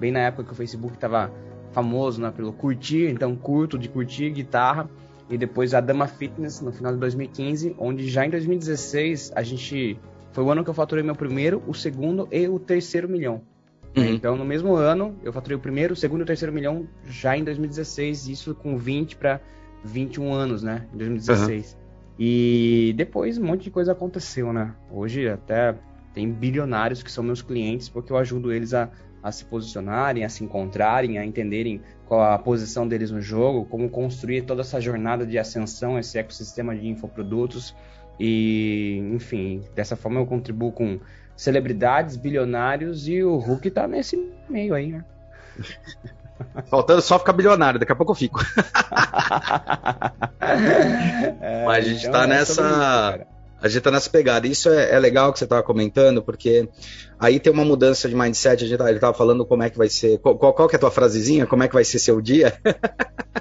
bem 0.00 0.10
na 0.10 0.20
época 0.20 0.44
que 0.44 0.52
o 0.52 0.54
Facebook 0.54 0.96
tava 0.96 1.30
famoso 1.76 2.22
né, 2.22 2.32
pelo 2.34 2.54
curtir, 2.54 3.10
então 3.10 3.36
curto 3.36 3.78
de 3.78 3.86
curtir 3.86 4.30
guitarra, 4.30 4.88
e 5.28 5.36
depois 5.36 5.74
a 5.74 5.80
Dama 5.80 6.06
Fitness 6.06 6.62
no 6.62 6.72
final 6.72 6.94
de 6.94 6.98
2015, 6.98 7.76
onde 7.78 8.08
já 8.08 8.24
em 8.24 8.30
2016 8.30 9.32
a 9.36 9.42
gente 9.42 9.98
foi 10.32 10.42
o 10.42 10.50
ano 10.50 10.64
que 10.64 10.70
eu 10.70 10.74
faturei 10.74 11.04
meu 11.04 11.14
primeiro, 11.14 11.62
o 11.66 11.74
segundo 11.74 12.26
e 12.32 12.48
o 12.48 12.58
terceiro 12.58 13.06
milhão. 13.06 13.42
Uhum. 13.94 14.04
Então 14.04 14.38
no 14.38 14.44
mesmo 14.44 14.74
ano 14.74 15.16
eu 15.22 15.30
faturei 15.34 15.58
o 15.58 15.60
primeiro, 15.60 15.92
o 15.92 15.96
segundo 15.96 16.20
e 16.20 16.22
o 16.22 16.26
terceiro 16.26 16.50
milhão 16.50 16.88
já 17.04 17.36
em 17.36 17.44
2016, 17.44 18.28
isso 18.28 18.54
com 18.54 18.78
20 18.78 19.16
para 19.16 19.38
21 19.84 20.32
anos, 20.32 20.62
né, 20.62 20.86
em 20.94 20.96
2016. 20.96 21.72
Uhum. 21.72 21.86
E 22.18 22.94
depois 22.96 23.36
um 23.36 23.44
monte 23.44 23.64
de 23.64 23.70
coisa 23.70 23.92
aconteceu, 23.92 24.50
né? 24.50 24.74
Hoje 24.90 25.28
até 25.28 25.76
tem 26.14 26.32
bilionários 26.32 27.02
que 27.02 27.12
são 27.12 27.22
meus 27.22 27.42
clientes 27.42 27.90
porque 27.90 28.10
eu 28.10 28.16
ajudo 28.16 28.50
eles 28.50 28.72
a 28.72 28.88
a 29.22 29.32
se 29.32 29.44
posicionarem, 29.44 30.24
a 30.24 30.28
se 30.28 30.44
encontrarem, 30.44 31.18
a 31.18 31.24
entenderem 31.24 31.80
qual 32.06 32.22
a 32.22 32.38
posição 32.38 32.86
deles 32.86 33.10
no 33.10 33.20
jogo, 33.20 33.64
como 33.64 33.88
construir 33.90 34.42
toda 34.42 34.60
essa 34.60 34.80
jornada 34.80 35.26
de 35.26 35.38
ascensão, 35.38 35.98
esse 35.98 36.18
ecossistema 36.18 36.74
de 36.74 36.88
infoprodutos. 36.88 37.74
E, 38.18 38.98
enfim, 39.12 39.64
dessa 39.74 39.96
forma 39.96 40.20
eu 40.20 40.26
contribuo 40.26 40.72
com 40.72 40.98
celebridades, 41.36 42.16
bilionários 42.16 43.08
e 43.08 43.22
o 43.22 43.36
Hulk 43.36 43.70
tá 43.70 43.86
nesse 43.86 44.16
meio 44.48 44.74
aí, 44.74 44.92
né? 44.92 45.04
Faltando 46.68 47.00
só 47.00 47.18
ficar 47.18 47.32
bilionário, 47.32 47.80
daqui 47.80 47.92
a 47.92 47.96
pouco 47.96 48.12
eu 48.12 48.16
fico. 48.16 48.40
é, 51.40 51.64
Mas 51.64 51.84
a 51.84 51.88
gente 51.88 52.06
então 52.06 52.12
tá 52.12 52.24
é 52.24 52.26
nessa. 52.26 53.26
A 53.60 53.68
gente 53.68 53.82
tá 53.82 53.90
nessa 53.90 54.10
pegada. 54.10 54.46
Isso 54.46 54.68
é, 54.68 54.94
é 54.94 54.98
legal 54.98 55.32
que 55.32 55.38
você 55.38 55.44
estava 55.44 55.62
comentando, 55.62 56.22
porque 56.22 56.68
aí 57.18 57.40
tem 57.40 57.52
uma 57.52 57.64
mudança 57.64 58.08
de 58.08 58.14
mindset. 58.14 58.64
A 58.64 58.66
gente 58.66 58.78
tá, 58.78 58.86
ele 58.88 58.96
estava 58.96 59.16
falando 59.16 59.46
como 59.46 59.62
é 59.62 59.70
que 59.70 59.78
vai 59.78 59.88
ser. 59.88 60.18
Qual, 60.18 60.36
qual, 60.36 60.68
que 60.68 60.74
é 60.74 60.78
a 60.78 60.80
tua 60.80 60.90
frasezinha? 60.90 61.46
Como 61.46 61.62
é 61.62 61.68
que 61.68 61.74
vai 61.74 61.84
ser 61.84 61.98
seu 61.98 62.20
dia? 62.20 62.52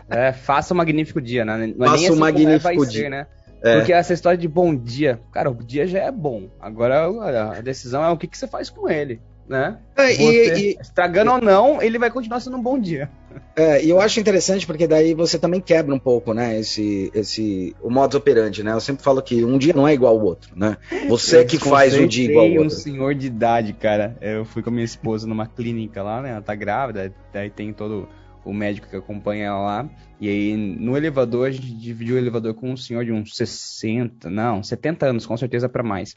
é, 0.10 0.32
faça 0.32 0.74
um 0.74 0.78
magnífico 0.78 1.22
dia, 1.22 1.44
né? 1.44 1.74
Não 1.78 1.86
é 1.86 1.90
faça 1.90 2.04
um 2.04 2.08
assim 2.08 2.20
magnífico 2.20 2.84
é, 2.84 2.88
dia. 2.88 3.02
Ser, 3.04 3.10
né? 3.10 3.28
É. 3.62 3.78
Porque 3.78 3.94
essa 3.94 4.14
história 4.14 4.38
de 4.38 4.48
bom 4.48 4.76
dia, 4.76 5.20
cara, 5.32 5.50
o 5.50 5.56
dia 5.56 5.88
já 5.88 6.00
é 6.00 6.12
bom. 6.12 6.50
Agora 6.60 7.58
a 7.58 7.62
decisão 7.62 8.04
é 8.04 8.10
o 8.10 8.18
que, 8.18 8.28
que 8.28 8.38
você 8.38 8.48
faz 8.48 8.70
com 8.70 8.90
ele 8.90 9.20
né? 9.48 9.78
É, 9.96 10.14
e, 10.14 10.74
e, 10.74 10.78
estragando 10.82 11.32
e, 11.32 11.34
ou 11.34 11.42
não, 11.42 11.82
ele 11.82 12.00
vai 12.00 12.10
continuar 12.10 12.40
sendo 12.40 12.58
um 12.58 12.62
bom 12.62 12.80
dia. 12.80 13.10
É, 13.58 13.84
e 13.84 13.90
eu 13.90 14.00
acho 14.00 14.20
interessante 14.20 14.66
porque 14.66 14.88
daí 14.88 15.14
você 15.14 15.38
também 15.38 15.60
quebra 15.60 15.94
um 15.94 16.00
pouco, 16.00 16.34
né, 16.34 16.58
esse, 16.60 17.10
esse, 17.14 17.76
o 17.82 17.90
modus 17.90 18.16
operandi, 18.16 18.64
né? 18.64 18.72
Eu 18.72 18.80
sempre 18.80 19.04
falo 19.04 19.22
que 19.22 19.44
um 19.44 19.58
dia 19.58 19.74
não 19.74 19.88
é 19.88 19.94
igual 19.94 20.18
ao 20.18 20.24
outro, 20.24 20.52
né? 20.58 20.78
Você 21.08 21.40
eu 21.40 21.46
que 21.46 21.58
faz 21.58 21.94
um 21.96 22.08
dia 22.08 22.30
igual 22.30 22.46
ao 22.46 22.52
outro. 22.52 22.68
um 22.68 22.70
senhor 22.70 23.14
de 23.14 23.28
idade, 23.28 23.74
cara. 23.74 24.18
Eu 24.22 24.46
fui 24.46 24.62
com 24.62 24.70
a 24.70 24.74
minha 24.74 24.86
esposa 24.86 25.28
numa 25.28 25.48
clínica 25.48 26.02
lá, 26.02 26.22
né? 26.22 26.32
Ela 26.32 26.42
tá 26.42 26.56
grávida, 26.56 27.14
daí 27.34 27.50
tem 27.50 27.74
todo 27.74 28.08
o 28.46 28.54
médico 28.54 28.88
que 28.88 28.96
acompanha 28.96 29.48
ela 29.48 29.60
lá. 29.60 29.90
E 30.20 30.30
aí, 30.30 30.56
no 30.56 30.96
elevador, 30.96 31.48
a 31.48 31.52
gente 31.52 31.74
dividiu 31.76 32.16
o 32.16 32.18
elevador 32.18 32.54
com 32.54 32.72
um 32.72 32.78
senhor 32.78 33.04
de 33.04 33.12
uns 33.12 33.36
60, 33.36 34.30
não, 34.30 34.64
70 34.64 35.08
anos, 35.08 35.26
com 35.26 35.36
certeza 35.36 35.68
para 35.68 35.84
mais. 35.84 36.16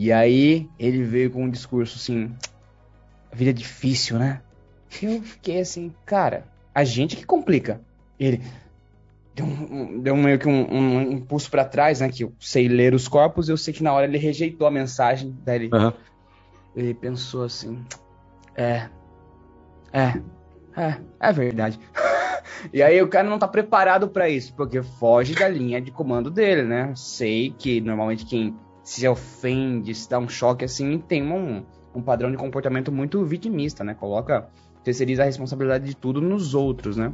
E 0.00 0.10
aí 0.10 0.66
ele 0.78 1.02
veio 1.02 1.30
com 1.30 1.44
um 1.44 1.50
discurso 1.50 1.98
assim: 1.98 2.34
a 3.30 3.36
vida 3.36 3.50
é 3.50 3.52
difícil, 3.52 4.18
né? 4.18 4.40
Eu 5.02 5.20
fiquei 5.20 5.60
assim, 5.60 5.94
cara, 6.06 6.46
a 6.74 6.84
gente 6.84 7.14
que 7.14 7.26
complica. 7.26 7.82
Ele 8.18 8.40
deu, 9.34 9.44
um, 9.44 10.00
deu 10.00 10.16
meio 10.16 10.38
que 10.38 10.48
um, 10.48 10.74
um 10.74 11.02
impulso 11.02 11.50
para 11.50 11.66
trás, 11.66 12.00
né? 12.00 12.08
Que 12.08 12.24
eu 12.24 12.32
sei 12.40 12.66
ler 12.66 12.94
os 12.94 13.08
corpos, 13.08 13.50
eu 13.50 13.58
sei 13.58 13.74
que 13.74 13.82
na 13.82 13.92
hora 13.92 14.06
ele 14.06 14.16
rejeitou 14.16 14.66
a 14.66 14.70
mensagem. 14.70 15.36
Daí 15.44 15.56
ele, 15.56 15.70
uhum. 15.70 15.92
ele 16.74 16.94
pensou 16.94 17.44
assim: 17.44 17.84
é, 18.56 18.88
é, 19.92 20.18
é, 20.78 20.96
é 21.20 21.32
verdade. 21.34 21.78
e 22.72 22.82
aí 22.82 23.02
o 23.02 23.08
cara 23.08 23.28
não 23.28 23.38
tá 23.38 23.46
preparado 23.46 24.08
para 24.08 24.30
isso, 24.30 24.54
porque 24.54 24.82
foge 24.82 25.34
da 25.34 25.46
linha 25.46 25.78
de 25.78 25.90
comando 25.90 26.30
dele, 26.30 26.62
né? 26.62 26.90
Sei 26.96 27.50
que 27.50 27.82
normalmente 27.82 28.24
quem 28.24 28.56
se 28.90 29.06
ofende, 29.06 29.94
se 29.94 30.10
dá 30.10 30.18
um 30.18 30.28
choque 30.28 30.64
assim, 30.64 30.98
tem 30.98 31.22
um, 31.22 31.64
um 31.94 32.02
padrão 32.02 32.28
de 32.28 32.36
comportamento 32.36 32.90
muito 32.90 33.24
vitimista, 33.24 33.84
né? 33.84 33.94
Coloca, 33.94 34.48
terceiriza 34.82 35.22
a 35.22 35.26
responsabilidade 35.26 35.84
de 35.84 35.94
tudo 35.94 36.20
nos 36.20 36.54
outros, 36.54 36.96
né? 36.96 37.12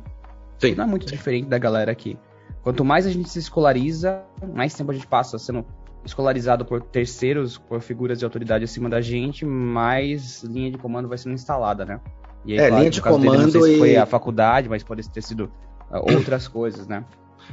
Sim. 0.58 0.74
Não 0.74 0.84
é 0.84 0.86
muito 0.86 1.04
diferente 1.04 1.48
da 1.48 1.58
galera 1.58 1.92
aqui. 1.92 2.18
Quanto 2.62 2.82
mais 2.82 3.06
a 3.06 3.10
gente 3.10 3.28
se 3.28 3.38
escolariza, 3.38 4.22
mais 4.54 4.72
tempo 4.72 4.90
a 4.90 4.94
gente 4.94 5.06
passa 5.06 5.38
sendo 5.38 5.66
escolarizado 6.02 6.64
por 6.64 6.80
terceiros, 6.80 7.58
por 7.58 7.82
figuras 7.82 8.18
de 8.18 8.24
autoridade 8.24 8.64
acima 8.64 8.88
da 8.88 9.02
gente, 9.02 9.44
mais 9.44 10.42
linha 10.44 10.70
de 10.70 10.78
comando 10.78 11.10
vai 11.10 11.18
sendo 11.18 11.34
instalada, 11.34 11.84
né? 11.84 12.00
E 12.46 12.52
aí, 12.52 12.58
é, 12.58 12.68
claro, 12.68 12.78
linha 12.78 12.90
de 12.90 13.02
comando 13.02 13.52
dele, 13.52 13.74
e... 13.74 13.78
foi 13.78 13.96
a 13.96 14.06
faculdade, 14.06 14.66
mas 14.66 14.82
pode 14.82 15.06
ter 15.10 15.22
sido 15.22 15.52
uh, 15.90 16.10
outras 16.10 16.48
coisas, 16.48 16.86
né? 16.86 17.04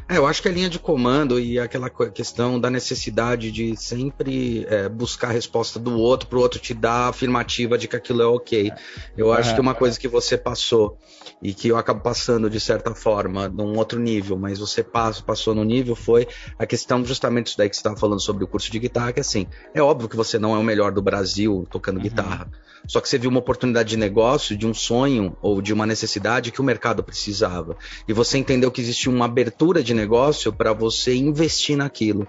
É, 0.07 0.17
eu 0.17 0.27
acho 0.27 0.41
que 0.41 0.49
a 0.49 0.51
linha 0.51 0.69
de 0.69 0.79
comando 0.79 1.39
e 1.39 1.59
aquela 1.59 1.89
questão 1.89 2.59
da 2.59 2.69
necessidade 2.69 3.51
de 3.51 3.75
sempre 3.77 4.65
é, 4.69 4.89
buscar 4.89 5.29
a 5.29 5.31
resposta 5.31 5.79
do 5.79 5.97
outro 5.97 6.27
para 6.27 6.37
o 6.37 6.41
outro 6.41 6.59
te 6.59 6.73
dar 6.73 7.05
a 7.05 7.09
afirmativa 7.09 7.77
de 7.77 7.87
que 7.87 7.95
aquilo 7.95 8.21
é 8.21 8.25
ok. 8.25 8.71
Eu 9.17 9.31
acho 9.31 9.51
é, 9.51 9.53
que 9.53 9.61
uma 9.61 9.73
coisa 9.73 9.99
que 9.99 10.07
você 10.07 10.37
passou 10.37 10.97
e 11.41 11.53
que 11.53 11.69
eu 11.69 11.77
acabo 11.77 12.01
passando 12.01 12.49
de 12.49 12.59
certa 12.59 12.93
forma 12.93 13.47
num 13.47 13.77
outro 13.77 13.99
nível, 13.99 14.37
mas 14.37 14.59
você 14.59 14.83
passa, 14.83 15.21
passou 15.21 15.55
no 15.55 15.63
nível 15.63 15.95
foi 15.95 16.27
a 16.57 16.65
questão 16.65 17.03
justamente 17.05 17.47
isso 17.47 17.57
daí 17.57 17.69
que 17.69 17.75
você 17.75 17.79
estava 17.79 17.97
falando 17.97 18.19
sobre 18.19 18.43
o 18.43 18.47
curso 18.47 18.71
de 18.71 18.79
guitarra, 18.79 19.13
que 19.13 19.19
assim, 19.19 19.47
é 19.73 19.81
óbvio 19.81 20.09
que 20.09 20.15
você 20.15 20.37
não 20.37 20.55
é 20.55 20.57
o 20.57 20.63
melhor 20.63 20.91
do 20.91 21.01
Brasil 21.01 21.67
tocando 21.69 21.97
uhum. 21.97 22.03
guitarra. 22.03 22.49
Só 22.87 22.99
que 22.99 23.07
você 23.07 23.17
viu 23.17 23.29
uma 23.29 23.39
oportunidade 23.39 23.89
de 23.89 23.97
negócio, 23.97 24.57
de 24.57 24.67
um 24.67 24.73
sonho 24.73 25.37
ou 25.41 25.61
de 25.61 25.71
uma 25.71 25.85
necessidade 25.85 26.51
que 26.51 26.59
o 26.59 26.63
mercado 26.63 27.03
precisava. 27.03 27.77
E 28.07 28.13
você 28.13 28.37
entendeu 28.37 28.71
que 28.71 28.81
existia 28.81 29.11
uma 29.11 29.25
abertura 29.25 29.82
de 29.83 29.93
negócio 29.93 30.51
para 30.51 30.73
você 30.73 31.15
investir 31.15 31.77
naquilo. 31.77 32.27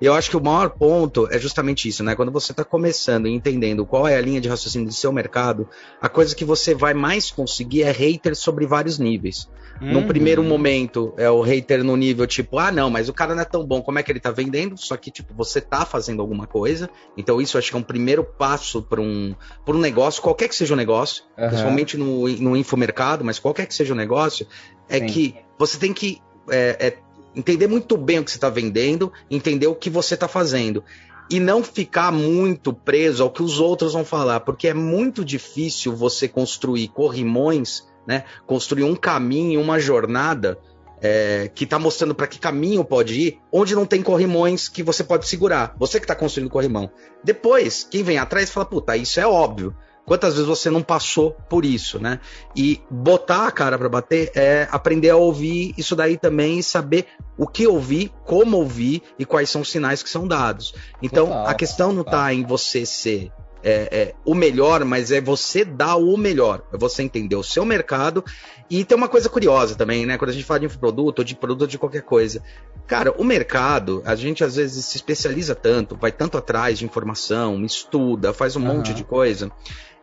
E 0.00 0.04
eu 0.04 0.12
acho 0.12 0.28
que 0.28 0.36
o 0.36 0.42
maior 0.42 0.70
ponto 0.70 1.26
é 1.30 1.38
justamente 1.38 1.88
isso, 1.88 2.04
né? 2.04 2.14
Quando 2.14 2.30
você 2.30 2.52
está 2.52 2.62
começando 2.62 3.26
e 3.26 3.32
entendendo 3.32 3.86
qual 3.86 4.06
é 4.06 4.16
a 4.16 4.20
linha 4.20 4.40
de 4.40 4.48
raciocínio 4.48 4.86
do 4.86 4.92
seu 4.92 5.10
mercado, 5.10 5.68
a 6.00 6.08
coisa 6.08 6.34
que 6.34 6.44
você 6.44 6.74
vai 6.74 6.92
mais 6.92 7.30
conseguir 7.30 7.82
é 7.82 7.90
hater 7.90 8.36
sobre 8.36 8.66
vários 8.66 8.98
níveis. 8.98 9.48
Uhum. 9.80 9.92
No 9.92 10.06
primeiro 10.06 10.42
momento, 10.42 11.14
é 11.16 11.30
o 11.30 11.40
hater 11.40 11.82
no 11.82 11.96
nível 11.96 12.26
tipo, 12.26 12.58
ah, 12.58 12.70
não, 12.70 12.90
mas 12.90 13.08
o 13.08 13.12
cara 13.12 13.34
não 13.34 13.42
é 13.42 13.44
tão 13.44 13.64
bom, 13.64 13.82
como 13.82 13.98
é 13.98 14.02
que 14.02 14.10
ele 14.12 14.20
tá 14.20 14.30
vendendo? 14.30 14.76
Só 14.76 14.96
que, 14.96 15.10
tipo, 15.10 15.34
você 15.34 15.60
tá 15.60 15.84
fazendo 15.84 16.20
alguma 16.20 16.46
coisa. 16.46 16.90
Então, 17.16 17.40
isso 17.40 17.56
acho 17.56 17.70
que 17.70 17.76
é 17.76 17.78
um 17.78 17.82
primeiro 17.82 18.24
passo 18.24 18.82
para 18.82 19.00
um, 19.00 19.34
um 19.66 19.78
negócio, 19.78 20.22
qualquer 20.22 20.48
que 20.48 20.54
seja 20.54 20.74
o 20.74 20.76
negócio, 20.76 21.24
uhum. 21.38 21.48
principalmente 21.48 21.96
no, 21.96 22.28
no 22.28 22.56
infomercado, 22.56 23.24
mas 23.24 23.38
qualquer 23.38 23.66
que 23.66 23.74
seja 23.74 23.94
o 23.94 23.96
negócio, 23.96 24.46
é 24.88 24.98
Sim. 24.98 25.06
que 25.06 25.34
você 25.58 25.78
tem 25.78 25.92
que 25.92 26.20
é, 26.50 26.76
é, 26.78 26.96
entender 27.34 27.66
muito 27.66 27.96
bem 27.96 28.18
o 28.18 28.24
que 28.24 28.30
você 28.30 28.36
está 28.36 28.48
vendendo, 28.48 29.12
entender 29.30 29.66
o 29.66 29.74
que 29.74 29.90
você 29.90 30.14
está 30.14 30.28
fazendo. 30.28 30.82
E 31.28 31.40
não 31.40 31.62
ficar 31.62 32.12
muito 32.12 32.72
preso 32.72 33.22
ao 33.22 33.30
que 33.30 33.42
os 33.42 33.58
outros 33.58 33.94
vão 33.94 34.04
falar, 34.04 34.40
porque 34.40 34.68
é 34.68 34.74
muito 34.74 35.24
difícil 35.24 35.94
você 35.94 36.28
construir 36.28 36.88
corrimões, 36.88 37.84
né? 38.06 38.24
Construir 38.46 38.84
um 38.84 38.94
caminho, 38.94 39.60
uma 39.60 39.80
jornada 39.80 40.56
é, 41.00 41.50
que 41.54 41.64
está 41.64 41.78
mostrando 41.78 42.14
para 42.14 42.26
que 42.26 42.38
caminho 42.38 42.84
pode 42.84 43.20
ir, 43.20 43.38
onde 43.52 43.74
não 43.74 43.84
tem 43.84 44.02
corrimões 44.02 44.68
que 44.68 44.82
você 44.82 45.02
pode 45.04 45.26
segurar. 45.26 45.74
Você 45.78 45.98
que 45.98 46.04
está 46.04 46.14
construindo 46.14 46.50
corrimão. 46.50 46.90
Depois, 47.22 47.86
quem 47.90 48.02
vem 48.02 48.18
atrás 48.18 48.50
fala, 48.50 48.66
puta, 48.66 48.96
isso 48.96 49.20
é 49.20 49.26
óbvio. 49.26 49.74
Quantas 50.06 50.34
vezes 50.34 50.48
você 50.48 50.70
não 50.70 50.82
passou 50.82 51.32
por 51.50 51.64
isso, 51.64 51.98
né? 51.98 52.20
E 52.54 52.80
botar 52.88 53.48
a 53.48 53.50
cara 53.50 53.76
para 53.76 53.88
bater 53.88 54.30
é 54.36 54.68
aprender 54.70 55.10
a 55.10 55.16
ouvir 55.16 55.74
isso 55.76 55.96
daí 55.96 56.16
também 56.16 56.60
e 56.60 56.62
saber 56.62 57.06
o 57.36 57.44
que 57.44 57.66
ouvir, 57.66 58.12
como 58.24 58.56
ouvir 58.56 59.02
e 59.18 59.24
quais 59.24 59.50
são 59.50 59.62
os 59.62 59.70
sinais 59.70 60.04
que 60.04 60.08
são 60.08 60.28
dados. 60.28 60.72
Então, 61.02 61.26
Total, 61.26 61.48
a 61.48 61.54
questão 61.54 61.92
não 61.92 62.02
está 62.02 62.32
em 62.32 62.44
você 62.44 62.86
ser 62.86 63.32
é, 63.64 63.88
é, 63.90 64.14
o 64.24 64.32
melhor, 64.32 64.84
mas 64.84 65.10
é 65.10 65.20
você 65.20 65.64
dar 65.64 65.96
o 65.96 66.16
melhor. 66.16 66.62
É 66.72 66.78
você 66.78 67.02
entender 67.02 67.34
o 67.34 67.42
seu 67.42 67.64
mercado. 67.64 68.24
E 68.70 68.84
tem 68.84 68.96
uma 68.96 69.08
coisa 69.08 69.28
curiosa 69.28 69.74
também, 69.74 70.06
né? 70.06 70.16
Quando 70.16 70.30
a 70.30 70.32
gente 70.32 70.44
fala 70.44 70.60
de 70.60 70.66
infoproduto 70.66 71.22
ou 71.22 71.26
de 71.26 71.34
produto 71.34 71.68
de 71.68 71.78
qualquer 71.78 72.02
coisa. 72.02 72.40
Cara, 72.86 73.12
o 73.18 73.24
mercado, 73.24 74.04
a 74.06 74.14
gente 74.14 74.44
às 74.44 74.54
vezes 74.54 74.84
se 74.84 74.96
especializa 74.96 75.52
tanto, 75.52 75.96
vai 75.96 76.12
tanto 76.12 76.38
atrás 76.38 76.78
de 76.78 76.84
informação, 76.84 77.64
estuda, 77.64 78.32
faz 78.32 78.54
um 78.54 78.60
uhum. 78.60 78.76
monte 78.76 78.94
de 78.94 79.02
coisa 79.02 79.50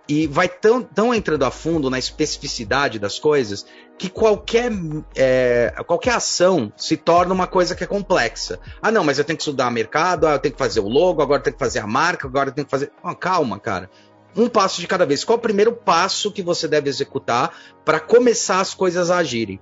e 0.08 0.28
vai 0.28 0.50
tão, 0.50 0.82
tão 0.82 1.14
entrando 1.14 1.44
a 1.44 1.52
fundo 1.52 1.90
na 1.90 1.98
especificidade 1.98 3.00
das 3.00 3.20
coisas 3.20 3.66
que 3.98 4.10
qualquer, 4.10 4.72
é, 5.16 5.74
qualquer 5.86 6.16
ação 6.16 6.72
se 6.76 6.98
torna 6.98 7.34
uma 7.34 7.48
coisa 7.48 7.76
que 7.76 7.84
é 7.84 7.88
complexa. 7.88 8.60
Ah, 8.82 8.92
não, 8.92 9.04
mas 9.04 9.18
eu 9.18 9.24
tenho 9.24 9.38
que 9.38 9.44
estudar 9.44 9.72
mercado, 9.72 10.28
ah, 10.28 10.34
eu 10.34 10.40
tenho 10.40 10.54
que 10.54 10.60
fazer 10.60 10.80
o 10.80 10.90
logo, 10.90 11.22
agora 11.22 11.40
eu 11.40 11.44
tenho 11.44 11.56
que 11.56 11.60
fazer 11.60 11.80
a 11.80 11.88
marca, 11.88 12.28
agora 12.28 12.50
eu 12.50 12.54
tenho 12.54 12.66
que 12.66 12.72
fazer. 12.72 12.92
Calma, 13.20 13.60
cara. 13.60 13.90
Um 14.36 14.50
passo 14.50 14.82
de 14.82 14.88
cada 14.88 15.06
vez. 15.06 15.24
Qual 15.24 15.38
é 15.38 15.40
o 15.40 15.42
primeiro 15.42 15.72
passo 15.72 16.32
que 16.32 16.42
você 16.42 16.68
deve 16.68 16.90
executar 16.90 17.56
para 17.86 18.00
começar 18.00 18.60
as 18.60 18.74
coisas 18.74 19.12
a 19.12 19.18
agirem? 19.18 19.60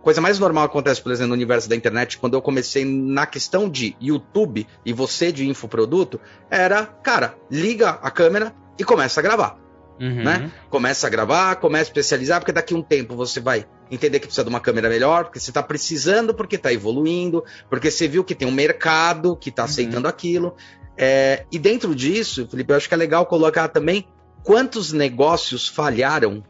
Coisa 0.00 0.20
mais 0.20 0.38
normal 0.38 0.68
que 0.68 0.72
acontece, 0.72 1.00
por 1.00 1.12
exemplo, 1.12 1.28
no 1.28 1.34
universo 1.34 1.68
da 1.68 1.76
internet, 1.76 2.18
quando 2.18 2.34
eu 2.34 2.42
comecei 2.42 2.84
na 2.84 3.26
questão 3.26 3.68
de 3.68 3.96
YouTube 4.00 4.66
e 4.84 4.92
você 4.92 5.30
de 5.30 5.48
infoproduto, 5.48 6.20
era, 6.50 6.86
cara, 6.86 7.36
liga 7.50 7.90
a 8.02 8.10
câmera 8.10 8.54
e 8.78 8.84
começa 8.84 9.20
a 9.20 9.22
gravar. 9.22 9.61
Uhum. 10.02 10.24
Né? 10.24 10.50
Começa 10.68 11.06
a 11.06 11.10
gravar, 11.10 11.54
começa 11.56 11.84
a 11.84 11.90
especializar, 11.90 12.40
porque 12.40 12.50
daqui 12.50 12.74
a 12.74 12.76
um 12.76 12.82
tempo 12.82 13.14
você 13.14 13.38
vai 13.38 13.64
entender 13.88 14.18
que 14.18 14.26
precisa 14.26 14.42
de 14.42 14.50
uma 14.50 14.58
câmera 14.58 14.88
melhor, 14.88 15.24
porque 15.24 15.38
você 15.38 15.50
está 15.50 15.62
precisando, 15.62 16.34
porque 16.34 16.56
está 16.56 16.72
evoluindo, 16.72 17.44
porque 17.70 17.88
você 17.88 18.08
viu 18.08 18.24
que 18.24 18.34
tem 18.34 18.48
um 18.48 18.52
mercado 18.52 19.36
que 19.36 19.48
está 19.50 19.62
uhum. 19.62 19.68
aceitando 19.68 20.08
aquilo. 20.08 20.56
É, 20.98 21.46
e 21.52 21.58
dentro 21.58 21.94
disso, 21.94 22.48
Felipe, 22.50 22.72
eu 22.72 22.76
acho 22.76 22.88
que 22.88 22.94
é 22.94 22.96
legal 22.96 23.24
colocar 23.26 23.68
também 23.68 24.04
quantos 24.42 24.92
negócios 24.92 25.68
falharam 25.68 26.42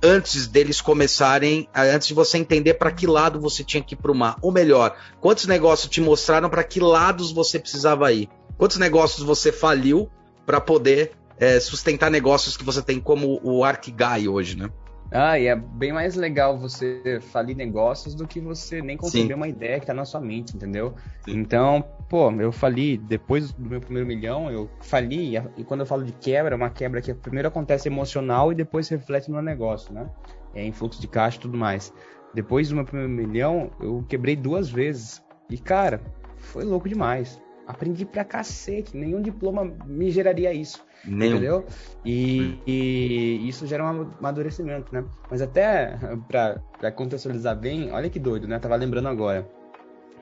antes 0.00 0.46
deles 0.46 0.80
começarem, 0.80 1.68
antes 1.74 2.06
de 2.06 2.14
você 2.14 2.38
entender 2.38 2.74
para 2.74 2.92
que 2.92 3.04
lado 3.04 3.40
você 3.40 3.64
tinha 3.64 3.82
que 3.82 3.94
ir 3.94 3.98
para 3.98 4.12
o 4.12 4.14
mar. 4.14 4.36
Ou 4.40 4.52
melhor, 4.52 4.96
quantos 5.20 5.46
negócios 5.46 5.90
te 5.90 6.00
mostraram 6.00 6.48
para 6.48 6.62
que 6.62 6.78
lados 6.78 7.32
você 7.32 7.58
precisava 7.58 8.12
ir? 8.12 8.28
Quantos 8.56 8.76
negócios 8.76 9.26
você 9.26 9.50
faliu 9.50 10.08
para 10.46 10.60
poder 10.60 11.12
é, 11.40 11.58
sustentar 11.58 12.10
negócios 12.10 12.56
que 12.56 12.64
você 12.64 12.82
tem 12.82 13.00
como 13.00 13.40
o 13.42 13.64
Arkigai 13.64 14.28
hoje, 14.28 14.56
né? 14.56 14.70
Ah, 15.12 15.36
e 15.36 15.48
é 15.48 15.56
bem 15.56 15.92
mais 15.92 16.14
legal 16.14 16.56
você 16.56 17.18
falir 17.32 17.56
negócios 17.56 18.14
do 18.14 18.28
que 18.28 18.38
você 18.38 18.80
nem 18.80 18.96
conceber 18.96 19.36
uma 19.36 19.48
ideia 19.48 19.80
que 19.80 19.86
tá 19.86 19.92
na 19.92 20.04
sua 20.04 20.20
mente, 20.20 20.54
entendeu? 20.54 20.94
Sim. 21.24 21.32
Então, 21.32 21.84
pô, 22.08 22.30
eu 22.30 22.52
fali, 22.52 22.96
depois 22.96 23.50
do 23.50 23.68
meu 23.68 23.80
primeiro 23.80 24.06
milhão, 24.06 24.48
eu 24.52 24.70
fali, 24.80 25.36
e 25.56 25.64
quando 25.64 25.80
eu 25.80 25.86
falo 25.86 26.04
de 26.04 26.12
quebra, 26.12 26.54
é 26.54 26.56
uma 26.56 26.70
quebra 26.70 27.00
que 27.00 27.12
primeiro 27.12 27.48
acontece 27.48 27.88
emocional 27.88 28.52
e 28.52 28.54
depois 28.54 28.88
reflete 28.88 29.32
no 29.32 29.42
negócio, 29.42 29.92
né? 29.92 30.08
É, 30.54 30.64
em 30.64 30.70
fluxo 30.70 31.00
de 31.00 31.08
caixa 31.08 31.38
e 31.38 31.40
tudo 31.40 31.58
mais. 31.58 31.92
Depois 32.32 32.68
do 32.68 32.76
meu 32.76 32.84
primeiro 32.84 33.10
milhão, 33.10 33.72
eu 33.80 34.04
quebrei 34.08 34.36
duas 34.36 34.70
vezes. 34.70 35.20
E, 35.48 35.58
cara, 35.58 36.00
foi 36.36 36.64
louco 36.64 36.88
demais. 36.88 37.40
Aprendi 37.66 38.04
pra 38.04 38.24
cacete, 38.24 38.96
nenhum 38.96 39.20
diploma 39.20 39.64
me 39.86 40.10
geraria 40.10 40.52
isso. 40.52 40.84
Nenhum. 41.04 41.36
Entendeu? 41.36 41.66
E, 42.04 42.58
e, 42.66 43.48
isso 43.48 43.66
gera 43.66 43.84
um 43.84 44.10
amadurecimento, 44.18 44.92
né? 44.92 45.04
Mas 45.30 45.40
até 45.40 45.96
para 46.28 46.92
contextualizar 46.92 47.56
bem, 47.56 47.90
olha 47.92 48.10
que 48.10 48.18
doido, 48.18 48.46
né? 48.46 48.56
Eu 48.56 48.60
tava 48.60 48.76
lembrando 48.76 49.08
agora. 49.08 49.48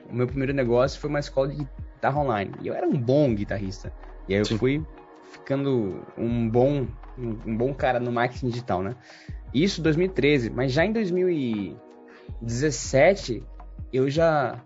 O 0.09 0.15
meu 0.15 0.27
primeiro 0.27 0.53
negócio 0.53 0.97
foi 0.99 1.09
uma 1.09 1.19
escola 1.19 1.49
de 1.49 1.57
guitarra 1.57 2.19
online. 2.19 2.53
E 2.61 2.67
eu 2.67 2.73
era 2.73 2.87
um 2.87 2.97
bom 2.97 3.35
guitarrista. 3.35 3.93
E 4.27 4.33
aí 4.33 4.39
eu 4.39 4.45
Sim. 4.45 4.57
fui 4.57 4.83
ficando 5.31 6.03
um 6.17 6.49
bom, 6.49 6.87
um, 7.17 7.37
um 7.45 7.57
bom 7.57 7.73
cara 7.73 7.99
no 7.99 8.11
marketing 8.11 8.47
digital, 8.47 8.81
né? 8.81 8.95
Isso 9.53 9.81
em 9.81 9.83
2013, 9.83 10.49
mas 10.49 10.71
já 10.71 10.85
em 10.85 10.93
2017 10.93 13.43
eu 13.91 14.09
já 14.09 14.63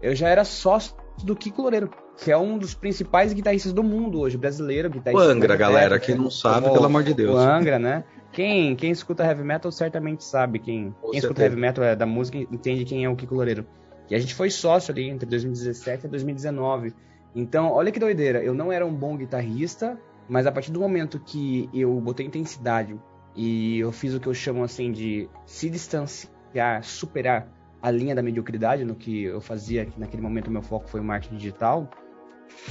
eu 0.00 0.14
já 0.14 0.28
era 0.28 0.44
sócio 0.44 0.94
do 1.24 1.34
Kiko 1.34 1.62
Loureiro 1.62 1.90
que 2.18 2.32
é 2.32 2.36
um 2.36 2.58
dos 2.58 2.74
principais 2.74 3.32
guitarristas 3.32 3.72
do 3.72 3.82
mundo 3.82 4.20
hoje, 4.20 4.36
brasileiro. 4.36 4.90
Guitarrista 4.90 5.24
o 5.24 5.30
Angra, 5.30 5.56
galera, 5.56 5.98
quem 6.00 6.16
não 6.16 6.30
sabe, 6.30 6.70
pelo 6.70 6.84
amor 6.84 7.04
de 7.04 7.14
Deus. 7.14 7.34
O 7.34 7.38
Angra, 7.38 7.78
né? 7.78 8.04
Quem, 8.32 8.74
quem 8.74 8.90
escuta 8.90 9.24
heavy 9.24 9.44
metal 9.44 9.70
certamente 9.70 10.24
sabe. 10.24 10.58
Quem, 10.58 10.94
quem 11.10 11.18
escuta 11.18 11.42
heavy 11.42 11.56
metal 11.56 11.84
é, 11.84 11.94
da 11.94 12.04
música 12.04 12.36
entende 12.36 12.84
quem 12.84 13.04
é 13.04 13.08
o 13.08 13.14
Kiko 13.14 13.34
Loureiro. 13.34 13.64
E 14.10 14.14
a 14.14 14.18
gente 14.18 14.34
foi 14.34 14.50
sócio 14.50 14.92
ali 14.92 15.08
entre 15.08 15.28
2017 15.28 16.06
e 16.06 16.08
2019. 16.08 16.92
Então, 17.36 17.70
olha 17.70 17.92
que 17.92 18.00
doideira. 18.00 18.42
Eu 18.42 18.52
não 18.52 18.72
era 18.72 18.84
um 18.84 18.94
bom 18.94 19.16
guitarrista, 19.16 19.96
mas 20.28 20.44
a 20.44 20.50
partir 20.52 20.72
do 20.72 20.80
momento 20.80 21.20
que 21.20 21.70
eu 21.72 21.92
botei 22.00 22.26
intensidade 22.26 22.98
e 23.36 23.78
eu 23.78 23.92
fiz 23.92 24.12
o 24.14 24.20
que 24.20 24.26
eu 24.26 24.34
chamo 24.34 24.64
assim 24.64 24.90
de 24.90 25.28
se 25.46 25.70
distanciar, 25.70 26.82
superar 26.82 27.48
a 27.80 27.90
linha 27.92 28.14
da 28.14 28.22
mediocridade 28.22 28.84
no 28.84 28.96
que 28.96 29.24
eu 29.24 29.40
fazia, 29.40 29.86
que 29.86 30.00
naquele 30.00 30.22
momento 30.22 30.50
meu 30.50 30.62
foco 30.62 30.88
foi 30.88 31.00
o 31.00 31.04
marketing 31.04 31.36
digital, 31.36 31.88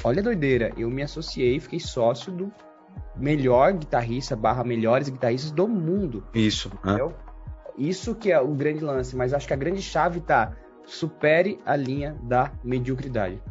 Olha 0.04 0.20
a 0.20 0.24
doideira, 0.24 0.74
eu 0.78 0.90
me 0.90 1.04
associei 1.04 1.60
fiquei 1.60 1.80
sócio 1.80 2.32
do 2.32 2.52
melhor 3.16 3.74
guitarrista 3.74 4.36
barra 4.36 4.64
melhores 4.64 5.10
guitarristas 5.10 5.52
do 5.52 5.68
mundo. 5.68 6.24
Isso. 6.34 6.72
Entendeu? 6.84 7.14
Isso 7.78 8.16
que 8.16 8.32
é 8.32 8.40
o 8.40 8.48
grande 8.48 8.84
lance, 8.84 9.16
mas 9.16 9.34
acho 9.34 9.48
que 9.48 9.54
a 9.54 9.58
grande 9.58 9.82
chave 9.82 10.20
tá 10.20 10.56
supere 10.86 11.60
a 11.66 11.76
linha 11.76 12.18
da 12.24 12.52
mediocridade. 12.64 13.42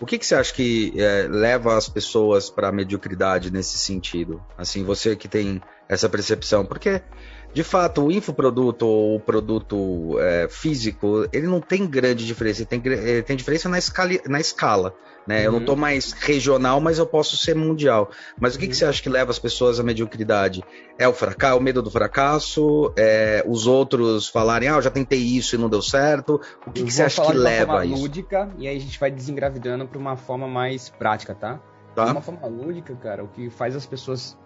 O 0.00 0.06
que, 0.06 0.18
que 0.18 0.24
você 0.24 0.34
acha 0.36 0.54
que 0.54 0.92
é, 0.96 1.26
leva 1.28 1.76
as 1.76 1.88
pessoas 1.88 2.48
para 2.48 2.68
a 2.68 2.72
mediocridade 2.72 3.50
nesse 3.50 3.76
sentido? 3.78 4.42
Assim, 4.56 4.84
você 4.84 5.16
que 5.16 5.26
tem 5.26 5.60
essa 5.88 6.08
percepção, 6.08 6.64
porque 6.64 7.02
de 7.52 7.62
fato, 7.62 8.06
o 8.06 8.12
infoproduto 8.12 8.86
ou 8.86 9.16
o 9.16 9.20
produto 9.20 10.18
é, 10.20 10.48
físico, 10.48 11.26
ele 11.32 11.46
não 11.46 11.60
tem 11.60 11.86
grande 11.86 12.26
diferença, 12.26 12.62
ele 12.62 12.66
tem, 12.66 12.82
ele 12.84 13.22
tem 13.22 13.36
diferença 13.36 13.68
na 13.68 13.78
escala. 13.78 14.10
Na 14.26 14.40
escala 14.40 14.94
né? 15.28 15.40
Uhum. 15.40 15.44
Eu 15.44 15.52
não 15.52 15.58
estou 15.60 15.76
mais 15.76 16.12
regional, 16.12 16.80
mas 16.80 16.98
eu 16.98 17.06
posso 17.06 17.36
ser 17.36 17.54
mundial. 17.54 18.10
Mas 18.40 18.54
o 18.54 18.58
que, 18.58 18.64
uhum. 18.64 18.70
que 18.70 18.76
você 18.76 18.86
acha 18.86 19.02
que 19.02 19.10
leva 19.10 19.30
as 19.30 19.38
pessoas 19.38 19.78
à 19.78 19.82
mediocridade? 19.82 20.64
É 20.98 21.06
o 21.06 21.12
fracasso, 21.12 21.58
o 21.58 21.60
medo 21.60 21.82
do 21.82 21.90
fracasso? 21.90 22.92
É 22.96 23.44
os 23.46 23.66
outros 23.66 24.26
falarem, 24.26 24.70
ah, 24.70 24.76
eu 24.76 24.82
já 24.82 24.90
tentei 24.90 25.20
isso 25.20 25.54
e 25.54 25.58
não 25.58 25.68
deu 25.68 25.82
certo? 25.82 26.40
O 26.66 26.72
que, 26.72 26.82
que 26.82 26.90
você 26.90 27.02
acha 27.02 27.22
que 27.22 27.32
leva 27.34 27.80
a 27.80 27.84
isso? 27.84 28.00
lúdica, 28.00 28.50
e 28.56 28.66
aí 28.66 28.78
a 28.78 28.80
gente 28.80 28.98
vai 28.98 29.10
desengravidando 29.10 29.86
para 29.86 29.98
uma 29.98 30.16
forma 30.16 30.48
mais 30.48 30.88
prática, 30.88 31.34
tá? 31.34 31.60
Tá. 31.94 32.06
De 32.06 32.12
uma 32.12 32.22
forma 32.22 32.46
lúdica, 32.46 32.96
cara, 32.96 33.22
o 33.22 33.28
que 33.28 33.50
faz 33.50 33.76
as 33.76 33.84
pessoas 33.84 34.38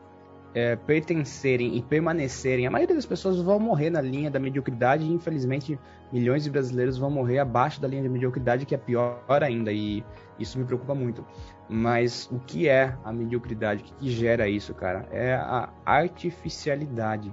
é, 0.54 0.76
pertencerem 0.76 1.76
e 1.76 1.82
permanecerem, 1.82 2.66
a 2.66 2.70
maioria 2.70 2.94
das 2.94 3.06
pessoas 3.06 3.40
vão 3.40 3.58
morrer 3.58 3.90
na 3.90 4.00
linha 4.00 4.30
da 4.30 4.38
mediocridade 4.38 5.04
e 5.04 5.12
infelizmente 5.12 5.78
milhões 6.12 6.44
de 6.44 6.50
brasileiros 6.50 6.98
vão 6.98 7.10
morrer 7.10 7.38
abaixo 7.38 7.80
da 7.80 7.88
linha 7.88 8.02
de 8.02 8.08
mediocridade, 8.08 8.66
que 8.66 8.74
é 8.74 8.78
pior 8.78 9.42
ainda, 9.42 9.72
e 9.72 10.04
isso 10.38 10.58
me 10.58 10.64
preocupa 10.64 10.94
muito. 10.94 11.24
Mas 11.68 12.28
o 12.30 12.38
que 12.40 12.68
é 12.68 12.94
a 13.04 13.12
mediocridade? 13.12 13.82
O 13.82 13.84
que, 13.84 13.92
que 13.94 14.10
gera 14.10 14.48
isso, 14.48 14.74
cara? 14.74 15.06
É 15.10 15.34
a 15.34 15.70
artificialidade. 15.86 17.32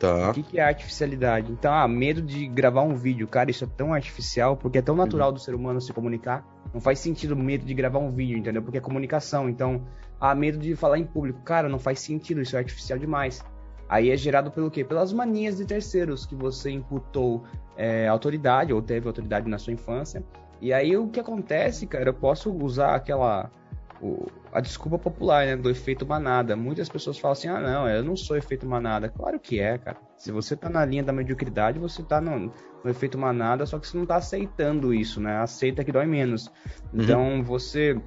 Tá. 0.00 0.30
O 0.30 0.32
que, 0.32 0.42
que 0.42 0.58
é 0.58 0.62
artificialidade? 0.64 1.52
Então, 1.52 1.70
ah, 1.74 1.86
medo 1.86 2.22
de 2.22 2.46
gravar 2.46 2.80
um 2.80 2.94
vídeo. 2.94 3.28
Cara, 3.28 3.50
isso 3.50 3.64
é 3.64 3.66
tão 3.76 3.92
artificial 3.92 4.56
porque 4.56 4.78
é 4.78 4.82
tão 4.82 4.96
natural 4.96 5.30
do 5.30 5.38
ser 5.38 5.54
humano 5.54 5.78
se 5.78 5.92
comunicar. 5.92 6.42
Não 6.72 6.80
faz 6.80 6.98
sentido 7.00 7.36
medo 7.36 7.66
de 7.66 7.74
gravar 7.74 7.98
um 7.98 8.10
vídeo, 8.10 8.38
entendeu? 8.38 8.62
Porque 8.62 8.78
é 8.78 8.80
comunicação. 8.80 9.46
Então, 9.46 9.84
ah, 10.18 10.34
medo 10.34 10.58
de 10.58 10.74
falar 10.74 10.98
em 10.98 11.04
público. 11.04 11.42
Cara, 11.42 11.68
não 11.68 11.78
faz 11.78 12.00
sentido, 12.00 12.40
isso 12.40 12.56
é 12.56 12.60
artificial 12.60 12.98
demais. 12.98 13.44
Aí 13.90 14.10
é 14.10 14.16
gerado 14.16 14.50
pelo 14.50 14.70
quê? 14.70 14.82
Pelas 14.82 15.12
manias 15.12 15.58
de 15.58 15.66
terceiros 15.66 16.24
que 16.24 16.34
você 16.34 16.70
imputou 16.70 17.44
é, 17.76 18.08
autoridade 18.08 18.72
ou 18.72 18.80
teve 18.80 19.06
autoridade 19.06 19.50
na 19.50 19.58
sua 19.58 19.74
infância. 19.74 20.24
E 20.62 20.72
aí 20.72 20.96
o 20.96 21.08
que 21.08 21.20
acontece, 21.20 21.86
cara, 21.86 22.08
eu 22.08 22.14
posso 22.14 22.50
usar 22.50 22.94
aquela 22.94 23.50
o, 24.00 24.26
a 24.52 24.60
desculpa 24.60 24.98
popular, 24.98 25.46
né, 25.46 25.56
do 25.56 25.70
efeito 25.70 26.06
manada. 26.06 26.56
Muitas 26.56 26.88
pessoas 26.88 27.18
falam 27.18 27.32
assim: 27.32 27.48
"Ah, 27.48 27.60
não, 27.60 27.88
eu 27.88 28.02
não 28.02 28.16
sou 28.16 28.36
efeito 28.36 28.66
manada". 28.66 29.08
Claro 29.08 29.38
que 29.38 29.60
é, 29.60 29.78
cara. 29.78 29.98
Se 30.16 30.32
você 30.32 30.56
tá 30.56 30.68
na 30.68 30.84
linha 30.84 31.02
da 31.02 31.12
mediocridade, 31.12 31.78
você 31.78 32.02
tá 32.02 32.20
no, 32.20 32.52
no 32.82 32.90
efeito 32.90 33.18
manada, 33.18 33.66
só 33.66 33.78
que 33.78 33.86
você 33.86 33.96
não 33.96 34.06
tá 34.06 34.16
aceitando 34.16 34.94
isso, 34.94 35.20
né? 35.20 35.36
Aceita 35.38 35.84
que 35.84 35.92
dói 35.92 36.06
menos. 36.06 36.46
Uhum. 36.92 37.02
Então, 37.02 37.42
você 37.42 38.00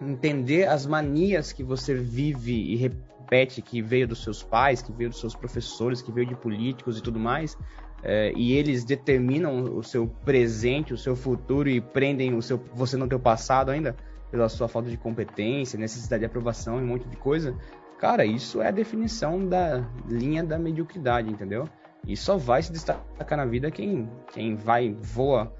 entender 0.00 0.68
as 0.68 0.86
manias 0.86 1.52
que 1.52 1.62
você 1.62 1.94
vive 1.94 2.54
e 2.54 2.76
repete, 2.76 3.62
que 3.62 3.82
veio 3.82 4.06
dos 4.06 4.22
seus 4.22 4.42
pais, 4.42 4.82
que 4.82 4.92
veio 4.92 5.10
dos 5.10 5.20
seus 5.20 5.34
professores, 5.34 6.02
que 6.02 6.12
veio 6.12 6.26
de 6.26 6.34
políticos 6.34 6.98
e 6.98 7.02
tudo 7.02 7.18
mais, 7.18 7.56
é, 8.02 8.32
e 8.34 8.52
eles 8.52 8.84
determinam 8.84 9.76
o 9.76 9.82
seu 9.82 10.06
presente, 10.06 10.94
o 10.94 10.98
seu 10.98 11.16
futuro 11.16 11.68
e 11.68 11.80
prendem 11.80 12.34
o 12.34 12.40
seu, 12.40 12.58
você 12.72 12.96
no 12.96 13.08
teu 13.08 13.18
passado 13.18 13.70
ainda 13.70 13.96
pela 14.30 14.48
sua 14.48 14.68
falta 14.68 14.90
de 14.90 14.96
competência, 14.96 15.78
necessidade 15.78 16.20
de 16.20 16.26
aprovação 16.26 16.78
e 16.78 16.82
um 16.82 16.86
monte 16.86 17.08
de 17.08 17.16
coisa, 17.16 17.56
cara, 17.98 18.24
isso 18.24 18.60
é 18.60 18.68
a 18.68 18.72
definição 18.72 19.46
da 19.46 19.84
linha 20.06 20.42
da 20.44 20.58
mediocridade, 20.58 21.30
entendeu? 21.30 21.68
E 22.06 22.16
só 22.16 22.36
vai 22.36 22.62
se 22.62 22.72
destacar 22.72 23.36
na 23.36 23.44
vida 23.44 23.70
quem, 23.70 24.08
quem 24.32 24.54
vai, 24.54 24.94
voa 25.00 25.52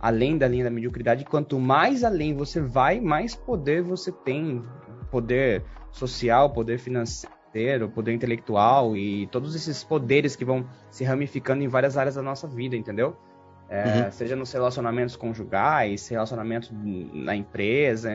além 0.00 0.36
da 0.36 0.46
linha 0.46 0.64
da 0.64 0.70
mediocridade. 0.70 1.24
Quanto 1.24 1.58
mais 1.58 2.04
além 2.04 2.34
você 2.34 2.60
vai, 2.60 3.00
mais 3.00 3.34
poder 3.34 3.82
você 3.82 4.12
tem. 4.12 4.64
Poder 5.10 5.64
social, 5.90 6.50
poder 6.50 6.78
financeiro, 6.78 7.88
poder 7.88 8.12
intelectual 8.12 8.96
e 8.96 9.26
todos 9.28 9.54
esses 9.54 9.82
poderes 9.82 10.36
que 10.36 10.44
vão 10.44 10.68
se 10.90 11.04
ramificando 11.04 11.62
em 11.62 11.68
várias 11.68 11.96
áreas 11.96 12.16
da 12.16 12.22
nossa 12.22 12.46
vida, 12.46 12.76
entendeu? 12.76 13.16
É, 13.68 14.04
uhum. 14.04 14.12
Seja 14.12 14.36
nos 14.36 14.52
relacionamentos 14.52 15.16
conjugais, 15.16 16.06
relacionamentos 16.08 16.72
na 17.12 17.34
empresa, 17.34 18.12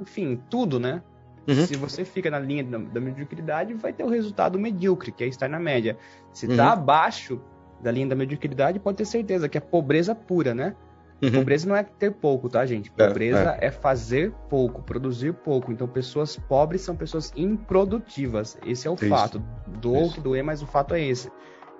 enfim, 0.00 0.40
tudo, 0.48 0.78
né? 0.78 1.02
Uhum. 1.46 1.66
Se 1.66 1.76
você 1.76 2.04
fica 2.04 2.30
na 2.30 2.38
linha 2.38 2.62
da, 2.62 2.78
da, 2.78 3.00
mediocridade, 3.00 3.74
vai 3.74 3.92
ter 3.92 4.04
o 4.04 4.08
resultado 4.08 4.58
medíocre, 4.58 5.10
que 5.10 5.24
é 5.24 5.26
estar 5.26 5.48
na 5.48 5.58
média. 5.58 5.98
Se 6.32 6.46
está 6.46 6.66
uhum. 6.66 6.72
abaixo 6.72 7.40
da 7.82 7.90
linha 7.90 8.06
da 8.06 8.14
mediocridade, 8.14 8.78
pode 8.78 8.98
ter 8.98 9.04
certeza 9.04 9.48
que 9.48 9.58
é 9.58 9.60
pobreza 9.60 10.14
pura, 10.14 10.54
né? 10.54 10.76
Uhum. 11.22 11.30
Pobreza 11.30 11.68
não 11.68 11.76
é 11.76 11.84
ter 11.84 12.10
pouco, 12.10 12.48
tá, 12.48 12.66
gente? 12.66 12.92
É, 12.96 13.06
Pobreza 13.06 13.56
é, 13.60 13.64
é. 13.64 13.68
é, 13.68 13.70
fazer 13.70 14.32
pouco, 14.48 14.82
produzir 14.82 15.32
pouco. 15.32 15.70
Então, 15.70 15.86
pessoas 15.86 16.36
pobres 16.36 16.82
são 16.82 16.96
pessoas 16.96 17.32
improdutivas. 17.36 18.58
Esse 18.66 18.88
é 18.88 18.90
o 18.90 18.94
Isso. 18.94 19.08
fato. 19.08 19.42
Doou 19.80 20.10
que 20.10 20.20
doer, 20.20 20.42
mas 20.42 20.62
o 20.62 20.66
fato 20.66 20.94
é 20.94 21.00
esse. 21.00 21.30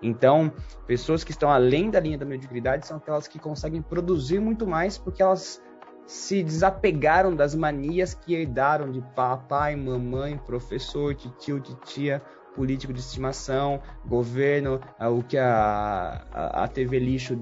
Então, 0.03 0.53
pessoas 0.87 1.23
que 1.23 1.31
estão 1.31 1.49
além 1.51 1.91
da 1.91 2.01
linha 2.01 2.19
da 2.19 2.27
mediocridade 2.27 2.87
são 2.87 2.97
aquelas 2.97 3.29
que 3.29 3.39
conseguem 3.39 3.81
produzir 3.81 4.41
muito 4.41 4.67
mais 4.67 4.99
porque 4.99 5.23
elas 5.23 5.63
se 6.07 6.43
desapegaram 6.43 7.35
das 7.35 7.55
manias 7.55 8.13
que 8.13 8.35
herdaram 8.35 8.91
de 8.91 9.01
papai, 9.15 9.77
mamãe, 9.77 10.37
professor, 10.37 11.15
tio, 11.15 11.61
titia, 11.61 12.21
político 12.55 12.93
de 12.93 13.01
estimação, 13.01 13.81
governo, 14.05 14.81
o 15.01 15.23
que 15.23 15.39
a, 15.39 16.27
a, 16.33 16.69
TV 16.69 16.99
lixo 16.99 17.39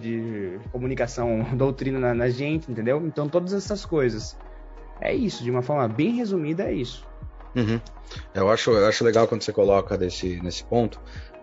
de 0.00 0.58
comunicação 0.72 1.44
doutrina 1.56 1.98
na, 1.98 2.14
na, 2.14 2.28
gente, 2.28 2.70
entendeu? 2.70 3.02
Então 3.06 3.28
todas 3.28 3.52
essas 3.52 3.84
coisas. 3.84 4.36
É 5.00 5.14
isso, 5.14 5.42
de 5.42 5.50
uma 5.50 5.62
forma 5.62 5.88
bem 5.88 6.16
resumida, 6.16 6.64
é 6.64 6.74
isso. 6.74 7.08
Uhum. 7.56 7.80
Eu, 8.34 8.50
acho, 8.50 8.70
eu 8.70 8.86
acho 8.86 9.02
legal 9.02 9.26
quando 9.26 9.42
você 9.42 9.52
coloca 9.52 9.96
desse, 9.96 10.40
nesse 10.42 10.62
ponto, 10.64 11.00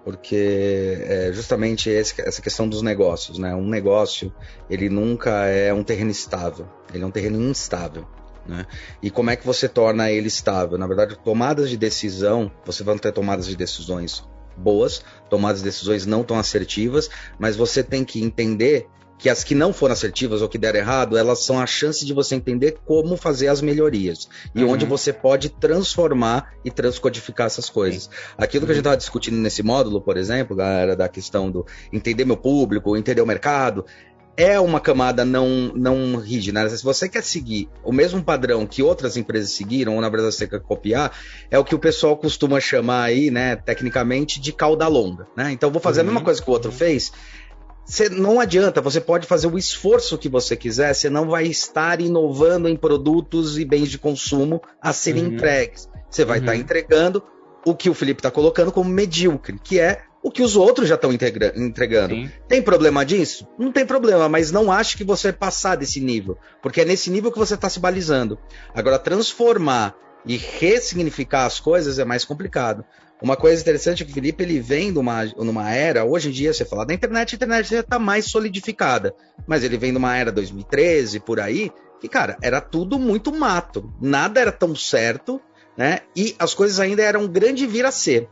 porque 0.07 1.03
é 1.05 1.33
justamente 1.33 1.89
esse, 1.89 2.21
essa 2.21 2.41
questão 2.41 2.65
dos 2.65 2.81
negócios, 2.81 3.37
né? 3.37 3.53
Um 3.53 3.67
negócio, 3.67 4.33
ele 4.69 4.87
nunca 4.87 5.47
é 5.47 5.73
um 5.73 5.83
terreno 5.83 6.09
estável, 6.09 6.65
ele 6.93 7.03
é 7.03 7.05
um 7.05 7.11
terreno 7.11 7.41
instável. 7.41 8.07
Né? 8.47 8.65
E 9.03 9.11
como 9.11 9.31
é 9.31 9.35
que 9.35 9.45
você 9.45 9.67
torna 9.67 10.09
ele 10.09 10.29
estável? 10.29 10.77
Na 10.77 10.87
verdade, 10.87 11.19
tomadas 11.21 11.69
de 11.69 11.75
decisão, 11.75 12.49
você 12.65 12.85
vai 12.85 12.97
ter 12.97 13.11
tomadas 13.11 13.47
de 13.47 13.57
decisões 13.57 14.23
boas, 14.55 15.03
tomadas 15.29 15.57
de 15.57 15.65
decisões 15.65 16.05
não 16.05 16.23
tão 16.23 16.39
assertivas, 16.39 17.09
mas 17.37 17.57
você 17.57 17.83
tem 17.83 18.05
que 18.05 18.23
entender 18.23 18.87
que 19.17 19.29
as 19.29 19.43
que 19.43 19.55
não 19.55 19.73
foram 19.73 19.93
assertivas 19.93 20.41
ou 20.41 20.49
que 20.49 20.57
deram 20.57 20.79
errado, 20.79 21.17
elas 21.17 21.43
são 21.43 21.59
a 21.59 21.65
chance 21.65 22.05
de 22.05 22.13
você 22.13 22.35
entender 22.35 22.77
como 22.85 23.17
fazer 23.17 23.47
as 23.47 23.61
melhorias 23.61 24.29
e 24.53 24.63
uhum. 24.63 24.71
onde 24.71 24.85
você 24.85 25.11
pode 25.11 25.49
transformar 25.49 26.53
e 26.63 26.69
transcodificar 26.69 27.47
essas 27.47 27.69
coisas. 27.69 28.09
Aquilo 28.37 28.63
uhum. 28.63 28.67
que 28.67 28.71
a 28.71 28.75
gente 28.75 28.81
estava 28.81 28.97
discutindo 28.97 29.37
nesse 29.37 29.63
módulo, 29.63 30.01
por 30.01 30.17
exemplo, 30.17 30.55
galera, 30.55 30.95
da 30.95 31.09
questão 31.09 31.49
do 31.49 31.65
entender 31.91 32.25
meu 32.25 32.37
público, 32.37 32.95
entender 32.95 33.21
o 33.21 33.25
mercado, 33.25 33.85
é 34.37 34.59
uma 34.59 34.79
camada 34.79 35.25
não, 35.25 35.71
não 35.75 36.15
rígida. 36.17 36.63
Né? 36.63 36.69
Se 36.69 36.83
você 36.83 37.09
quer 37.09 37.23
seguir 37.23 37.67
o 37.83 37.91
mesmo 37.91 38.23
padrão 38.23 38.67
que 38.67 38.83
outras 38.83 39.17
empresas 39.17 39.51
seguiram, 39.51 39.95
ou 39.95 40.01
na 40.01 40.09
verdade 40.09 40.35
você 40.35 40.47
quer 40.47 40.61
copiar, 40.61 41.11
é 41.49 41.57
o 41.57 41.65
que 41.65 41.73
o 41.73 41.79
pessoal 41.79 42.15
costuma 42.15 42.59
chamar 42.59 43.05
aí, 43.05 43.31
né, 43.31 43.55
tecnicamente, 43.55 44.39
de 44.39 44.53
cauda 44.53 44.87
longa. 44.87 45.27
Né? 45.35 45.51
Então, 45.51 45.71
vou 45.71 45.81
fazer 45.81 46.01
uhum. 46.01 46.03
a 46.03 46.05
mesma 46.05 46.19
uhum. 46.19 46.25
coisa 46.25 46.41
que 46.41 46.49
o 46.49 46.53
outro 46.53 46.71
fez. 46.71 47.11
Você, 47.87 48.09
não 48.09 48.37
adianta, 48.37 48.81
você 48.81 48.99
pode 48.99 49.25
fazer 49.25 49.47
o 49.47 49.57
esforço 49.57 50.17
que 50.17 50.27
você 50.27 50.57
quiser, 50.57 50.93
você 50.93 51.09
não 51.09 51.29
vai 51.29 51.45
estar 51.45 52.01
inovando 52.01 52.67
em 52.67 52.75
produtos 52.75 53.57
e 53.57 53.63
bens 53.63 53.89
de 53.89 53.97
consumo 53.97 54.61
a 54.81 54.91
serem 54.91 55.23
uhum. 55.23 55.33
entregues. 55.33 55.89
Você 56.09 56.25
vai 56.25 56.39
estar 56.39 56.51
uhum. 56.51 56.59
entregando 56.59 57.23
o 57.65 57.73
que 57.73 57.89
o 57.89 57.93
Felipe 57.93 58.19
está 58.19 58.29
colocando 58.29 58.73
como 58.73 58.89
medíocre, 58.89 59.57
que 59.63 59.79
é 59.79 60.01
o 60.21 60.29
que 60.29 60.43
os 60.43 60.57
outros 60.57 60.89
já 60.89 60.95
estão 60.95 61.13
entregando. 61.13 62.13
Sim. 62.13 62.29
Tem 62.45 62.61
problema 62.61 63.05
disso? 63.05 63.47
Não 63.57 63.71
tem 63.71 63.85
problema, 63.85 64.27
mas 64.27 64.51
não 64.51 64.69
acho 64.69 64.97
que 64.97 65.05
você 65.05 65.29
vai 65.29 65.37
passar 65.37 65.77
desse 65.77 66.01
nível, 66.01 66.37
porque 66.61 66.81
é 66.81 66.85
nesse 66.85 67.09
nível 67.09 67.31
que 67.31 67.39
você 67.39 67.53
está 67.53 67.69
se 67.69 67.79
balizando. 67.79 68.37
Agora, 68.75 68.99
transformar 68.99 69.95
e 70.25 70.35
ressignificar 70.35 71.45
as 71.45 71.61
coisas 71.61 71.99
é 71.99 72.03
mais 72.03 72.25
complicado. 72.25 72.83
Uma 73.21 73.35
coisa 73.35 73.61
interessante 73.61 74.03
é 74.03 74.05
que 74.05 74.11
o 74.11 74.13
Felipe 74.13 74.43
ele 74.43 74.59
vem 74.59 74.91
numa, 74.91 75.25
numa 75.25 75.71
era, 75.71 76.05
hoje 76.05 76.29
em 76.29 76.31
dia 76.31 76.53
você 76.53 76.63
fala 76.63 76.85
da 76.85 76.93
internet, 76.93 77.33
a 77.33 77.35
internet 77.35 77.69
já 77.69 77.79
está 77.79 77.97
mais 77.97 78.25
solidificada, 78.25 79.15
mas 79.47 79.63
ele 79.63 79.77
vem 79.77 79.91
numa 79.91 80.15
era 80.15 80.31
2013, 80.31 81.19
por 81.19 81.39
aí, 81.39 81.71
que, 81.99 82.07
cara, 82.07 82.37
era 82.41 82.61
tudo 82.61 82.99
muito 82.99 83.33
mato, 83.33 83.91
nada 83.99 84.39
era 84.39 84.51
tão 84.51 84.75
certo, 84.75 85.41
né? 85.75 86.01
E 86.15 86.35
as 86.37 86.53
coisas 86.53 86.79
ainda 86.79 87.01
eram 87.01 87.27
grande 87.27 87.65
vir 87.65 87.85
a 87.85 87.91
ser. 87.91 88.29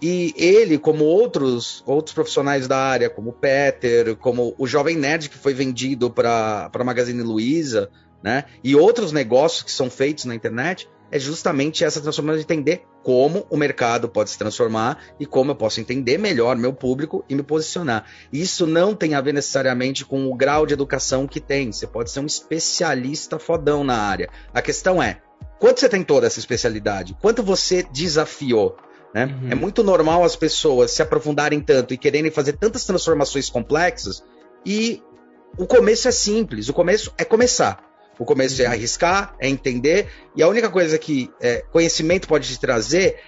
E 0.00 0.34
ele, 0.36 0.78
como 0.78 1.04
outros 1.04 1.82
outros 1.86 2.12
profissionais 2.12 2.66
da 2.66 2.76
área, 2.76 3.08
como 3.08 3.30
o 3.30 3.32
Peter, 3.32 4.16
como 4.16 4.54
o 4.58 4.66
Jovem 4.66 4.96
Nerd 4.96 5.28
que 5.28 5.38
foi 5.38 5.54
vendido 5.54 6.10
para 6.10 6.70
a 6.72 6.84
Magazine 6.84 7.22
Luiza, 7.22 7.88
né? 8.22 8.44
E 8.64 8.74
outros 8.74 9.12
negócios 9.12 9.62
que 9.62 9.70
são 9.70 9.88
feitos 9.88 10.24
na 10.24 10.34
internet, 10.34 10.88
é 11.12 11.18
justamente 11.18 11.84
essa 11.84 12.00
transformação 12.00 12.38
de 12.38 12.44
entender 12.44 12.84
como 13.02 13.46
o 13.50 13.56
mercado 13.56 14.08
pode 14.08 14.30
se 14.30 14.38
transformar 14.38 14.98
e 15.20 15.26
como 15.26 15.50
eu 15.50 15.54
posso 15.54 15.78
entender 15.78 16.16
melhor 16.16 16.56
meu 16.56 16.72
público 16.72 17.22
e 17.28 17.34
me 17.34 17.42
posicionar. 17.42 18.06
Isso 18.32 18.66
não 18.66 18.94
tem 18.94 19.14
a 19.14 19.20
ver 19.20 19.34
necessariamente 19.34 20.06
com 20.06 20.26
o 20.26 20.34
grau 20.34 20.64
de 20.64 20.72
educação 20.72 21.26
que 21.26 21.38
tem. 21.38 21.70
Você 21.70 21.86
pode 21.86 22.10
ser 22.10 22.20
um 22.20 22.26
especialista 22.26 23.38
fodão 23.38 23.84
na 23.84 23.98
área. 23.98 24.30
A 24.54 24.62
questão 24.62 25.02
é, 25.02 25.20
quanto 25.60 25.80
você 25.80 25.88
tem 25.88 26.02
toda 26.02 26.26
essa 26.26 26.38
especialidade? 26.38 27.14
Quanto 27.20 27.42
você 27.42 27.82
desafiou? 27.82 28.78
Né? 29.14 29.26
Uhum. 29.26 29.50
É 29.50 29.54
muito 29.54 29.84
normal 29.84 30.24
as 30.24 30.34
pessoas 30.34 30.92
se 30.92 31.02
aprofundarem 31.02 31.60
tanto 31.60 31.92
e 31.92 31.98
quererem 31.98 32.30
fazer 32.30 32.54
tantas 32.54 32.86
transformações 32.86 33.50
complexas 33.50 34.24
e 34.64 35.02
o 35.58 35.66
começo 35.66 36.08
é 36.08 36.10
simples, 36.10 36.70
o 36.70 36.72
começo 36.72 37.12
é 37.18 37.24
começar. 37.24 37.91
O 38.18 38.24
começo 38.24 38.60
é 38.60 38.66
uhum. 38.66 38.72
arriscar, 38.72 39.34
é 39.40 39.48
entender, 39.48 40.08
e 40.36 40.42
a 40.42 40.48
única 40.48 40.68
coisa 40.68 40.98
que 40.98 41.30
é, 41.40 41.64
conhecimento 41.72 42.28
pode 42.28 42.48
te 42.48 42.60
trazer, 42.60 43.18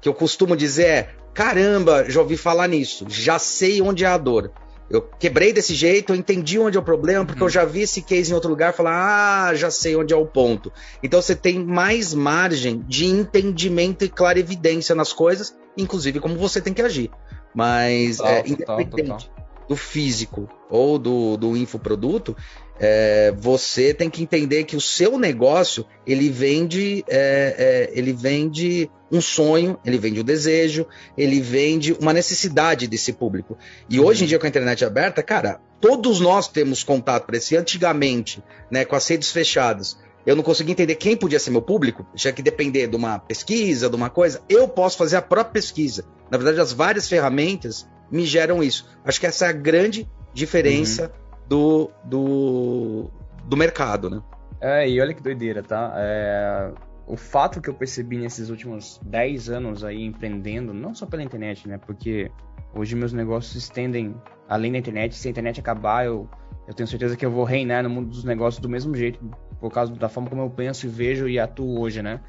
que 0.00 0.08
eu 0.08 0.14
costumo 0.14 0.56
dizer 0.56 0.86
é: 0.86 1.14
caramba, 1.34 2.04
já 2.08 2.20
ouvi 2.20 2.36
falar 2.36 2.68
nisso, 2.68 3.06
já 3.08 3.38
sei 3.38 3.80
onde 3.82 4.04
é 4.04 4.08
a 4.08 4.18
dor. 4.18 4.52
Eu 4.90 5.02
quebrei 5.02 5.52
desse 5.52 5.72
jeito, 5.72 6.12
eu 6.12 6.16
entendi 6.16 6.58
onde 6.58 6.76
é 6.76 6.80
o 6.80 6.82
problema, 6.82 7.24
porque 7.24 7.40
uhum. 7.40 7.46
eu 7.46 7.52
já 7.52 7.64
vi 7.64 7.82
esse 7.82 8.02
case 8.02 8.32
em 8.32 8.34
outro 8.34 8.50
lugar 8.50 8.74
falar, 8.74 9.50
ah, 9.50 9.54
já 9.54 9.70
sei 9.70 9.94
onde 9.94 10.12
é 10.12 10.16
o 10.16 10.26
ponto. 10.26 10.72
Então 11.00 11.22
você 11.22 11.36
tem 11.36 11.64
mais 11.64 12.12
margem 12.12 12.84
de 12.88 13.06
entendimento 13.06 14.04
e 14.04 14.08
clarividência 14.08 14.92
nas 14.92 15.12
coisas, 15.12 15.54
inclusive 15.78 16.18
como 16.18 16.36
você 16.36 16.60
tem 16.60 16.74
que 16.74 16.82
agir. 16.82 17.08
Mas 17.54 18.16
total, 18.16 18.32
é, 18.32 18.40
independente 18.48 18.90
total, 18.90 19.18
total. 19.18 19.49
Do 19.70 19.76
físico 19.76 20.50
ou 20.68 20.98
do, 20.98 21.36
do 21.36 21.56
infoproduto, 21.56 22.36
é, 22.80 23.32
você 23.38 23.94
tem 23.94 24.10
que 24.10 24.20
entender 24.20 24.64
que 24.64 24.74
o 24.74 24.80
seu 24.80 25.16
negócio 25.16 25.86
ele 26.04 26.28
vende, 26.28 27.04
é, 27.08 27.54
é, 27.56 27.90
ele 27.96 28.12
vende 28.12 28.90
um 29.12 29.20
sonho, 29.20 29.78
ele 29.84 29.96
vende 29.96 30.20
um 30.20 30.24
desejo, 30.24 30.88
ele 31.16 31.40
vende 31.40 31.92
uma 31.92 32.12
necessidade 32.12 32.88
desse 32.88 33.12
público. 33.12 33.56
E 33.88 34.00
hoje 34.00 34.24
em 34.24 34.26
dia 34.26 34.40
com 34.40 34.46
a 34.46 34.48
internet 34.48 34.84
aberta, 34.84 35.22
cara, 35.22 35.60
todos 35.80 36.18
nós 36.18 36.48
temos 36.48 36.82
contato 36.82 37.26
para 37.26 37.36
esse. 37.36 37.56
Antigamente, 37.56 38.42
né, 38.72 38.84
com 38.84 38.96
as 38.96 39.06
redes 39.06 39.30
fechadas, 39.30 39.96
eu 40.26 40.36
não 40.36 40.42
conseguia 40.42 40.72
entender 40.72 40.94
quem 40.96 41.16
podia 41.16 41.38
ser 41.38 41.50
meu 41.50 41.62
público, 41.62 42.06
tinha 42.14 42.32
que 42.32 42.42
depender 42.42 42.86
de 42.86 42.96
uma 42.96 43.18
pesquisa, 43.18 43.88
de 43.88 43.96
uma 43.96 44.10
coisa. 44.10 44.42
Eu 44.48 44.68
posso 44.68 44.96
fazer 44.96 45.16
a 45.16 45.22
própria 45.22 45.52
pesquisa. 45.52 46.04
Na 46.30 46.36
verdade, 46.36 46.60
as 46.60 46.72
várias 46.72 47.08
ferramentas 47.08 47.88
me 48.10 48.24
geram 48.24 48.62
isso. 48.62 48.88
Acho 49.04 49.18
que 49.18 49.26
essa 49.26 49.46
é 49.46 49.48
a 49.48 49.52
grande 49.52 50.08
diferença. 50.34 51.04
Uhum 51.04 51.20
do, 51.50 51.90
do, 52.04 53.10
do 53.44 53.56
mercado, 53.56 54.08
né? 54.08 54.22
É, 54.60 54.88
e 54.88 55.00
olha 55.00 55.12
que 55.12 55.20
doideira, 55.20 55.64
tá? 55.64 55.92
É, 55.96 56.72
o 57.08 57.16
fato 57.16 57.60
que 57.60 57.68
eu 57.68 57.74
percebi 57.74 58.16
nesses 58.16 58.50
últimos 58.50 59.00
10 59.04 59.50
anos 59.50 59.82
aí 59.82 60.04
empreendendo, 60.04 60.72
não 60.72 60.94
só 60.94 61.06
pela 61.06 61.24
internet, 61.24 61.68
né? 61.68 61.76
Porque 61.76 62.30
hoje 62.72 62.94
meus 62.94 63.12
negócios 63.12 63.52
se 63.52 63.58
estendem 63.58 64.14
além 64.48 64.70
da 64.70 64.78
internet. 64.78 65.16
Se 65.16 65.26
a 65.26 65.30
internet 65.32 65.58
acabar, 65.58 66.06
eu, 66.06 66.28
eu 66.68 66.74
tenho 66.74 66.86
certeza 66.86 67.16
que 67.16 67.26
eu 67.26 67.32
vou 67.32 67.42
reinar 67.42 67.82
no 67.82 67.90
mundo 67.90 68.10
dos 68.10 68.22
negócios 68.22 68.62
do 68.62 68.68
mesmo 68.68 68.94
jeito, 68.94 69.18
por 69.60 69.70
causa 69.70 69.92
da 69.94 70.08
forma 70.08 70.30
como 70.30 70.42
eu 70.42 70.50
penso 70.50 70.86
e 70.86 70.88
vejo 70.88 71.28
e 71.28 71.38
atuo 71.38 71.80
hoje, 71.80 72.02
né? 72.02 72.20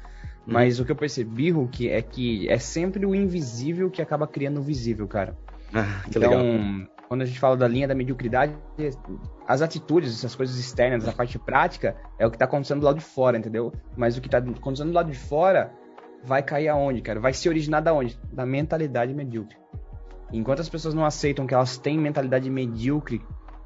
Hum. 0.46 0.52
Mas 0.52 0.78
o 0.78 0.84
que 0.84 0.92
eu 0.92 0.96
percebi, 0.96 1.50
Hulk, 1.50 1.88
é 1.88 2.02
que 2.02 2.48
é 2.48 2.58
sempre 2.58 3.06
o 3.06 3.14
invisível 3.14 3.90
que 3.90 4.02
acaba 4.02 4.26
criando 4.26 4.58
o 4.58 4.62
visível, 4.62 5.08
cara. 5.08 5.36
Ah, 5.72 6.02
que 6.04 6.18
então, 6.18 6.22
legal 6.22 6.88
quando 7.12 7.20
a 7.20 7.26
gente 7.26 7.38
fala 7.38 7.58
da 7.58 7.68
linha 7.68 7.86
da 7.86 7.94
mediocridade, 7.94 8.56
as 9.46 9.60
atitudes, 9.60 10.14
essas 10.14 10.34
coisas 10.34 10.58
externas, 10.58 11.06
a 11.06 11.12
parte 11.12 11.38
prática, 11.38 11.94
é 12.18 12.26
o 12.26 12.30
que 12.30 12.36
está 12.36 12.46
acontecendo 12.46 12.80
do 12.80 12.86
lado 12.86 13.00
de 13.00 13.04
fora, 13.04 13.36
entendeu? 13.36 13.70
Mas 13.94 14.16
o 14.16 14.20
que 14.22 14.28
está 14.28 14.38
acontecendo 14.38 14.88
do 14.88 14.94
lado 14.94 15.10
de 15.10 15.18
fora 15.18 15.74
vai 16.24 16.42
cair 16.42 16.68
aonde, 16.68 17.02
cara? 17.02 17.20
Vai 17.20 17.34
se 17.34 17.46
originar 17.50 17.80
da 17.80 17.92
onde? 17.92 18.18
Da 18.32 18.46
mentalidade 18.46 19.12
medíocre. 19.12 19.58
Enquanto 20.32 20.60
as 20.60 20.70
pessoas 20.70 20.94
não 20.94 21.04
aceitam 21.04 21.46
que 21.46 21.52
elas 21.52 21.76
têm 21.76 21.98
mentalidade 21.98 22.48
medíocre, 22.48 23.20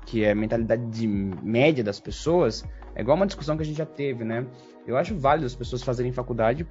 que 0.04 0.24
é 0.24 0.32
a 0.32 0.34
mentalidade 0.34 0.84
de 0.86 1.06
média 1.06 1.84
das 1.84 2.00
pessoas, 2.00 2.64
é 2.96 3.02
igual 3.02 3.16
uma 3.16 3.26
discussão 3.26 3.56
que 3.56 3.62
a 3.62 3.66
gente 3.66 3.76
já 3.76 3.86
teve, 3.86 4.24
né? 4.24 4.46
Eu 4.86 4.96
acho 4.96 5.14
válido 5.14 5.46
as 5.46 5.54
pessoas 5.54 5.82
fazerem 5.82 6.12
faculdade 6.12 6.66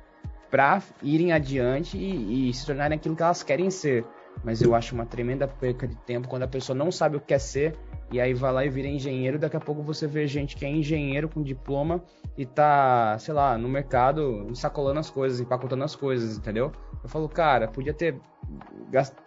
para 0.49 0.81
irem 1.03 1.31
adiante 1.31 1.97
e, 1.97 2.49
e 2.49 2.53
se 2.53 2.65
tornarem 2.65 2.97
aquilo 2.97 3.15
que 3.15 3.21
elas 3.21 3.43
querem 3.43 3.69
ser. 3.69 4.03
Mas 4.43 4.61
eu 4.61 4.75
acho 4.75 4.95
uma 4.95 5.05
tremenda 5.05 5.47
perca 5.47 5.87
de 5.87 5.95
tempo 5.95 6.27
quando 6.27 6.43
a 6.43 6.47
pessoa 6.47 6.75
não 6.75 6.91
sabe 6.91 7.15
o 7.15 7.19
que 7.19 7.27
quer 7.27 7.39
ser 7.39 7.75
e 8.11 8.19
aí 8.19 8.33
vai 8.33 8.51
lá 8.51 8.65
e 8.65 8.69
vira 8.69 8.87
engenheiro. 8.87 9.37
Daqui 9.37 9.55
a 9.55 9.59
pouco 9.59 9.83
você 9.83 10.07
vê 10.07 10.27
gente 10.27 10.55
que 10.55 10.65
é 10.65 10.69
engenheiro 10.69 11.29
com 11.29 11.41
diploma 11.41 12.03
e 12.37 12.45
tá, 12.45 13.17
sei 13.19 13.33
lá, 13.33 13.57
no 13.57 13.69
mercado 13.69 14.49
sacolando 14.55 14.99
as 14.99 15.09
coisas, 15.09 15.39
empacotando 15.39 15.83
as 15.83 15.95
coisas, 15.95 16.37
entendeu? 16.37 16.71
Eu 17.03 17.09
falo, 17.09 17.29
cara, 17.29 17.67
podia 17.67 17.93
ter 17.93 18.19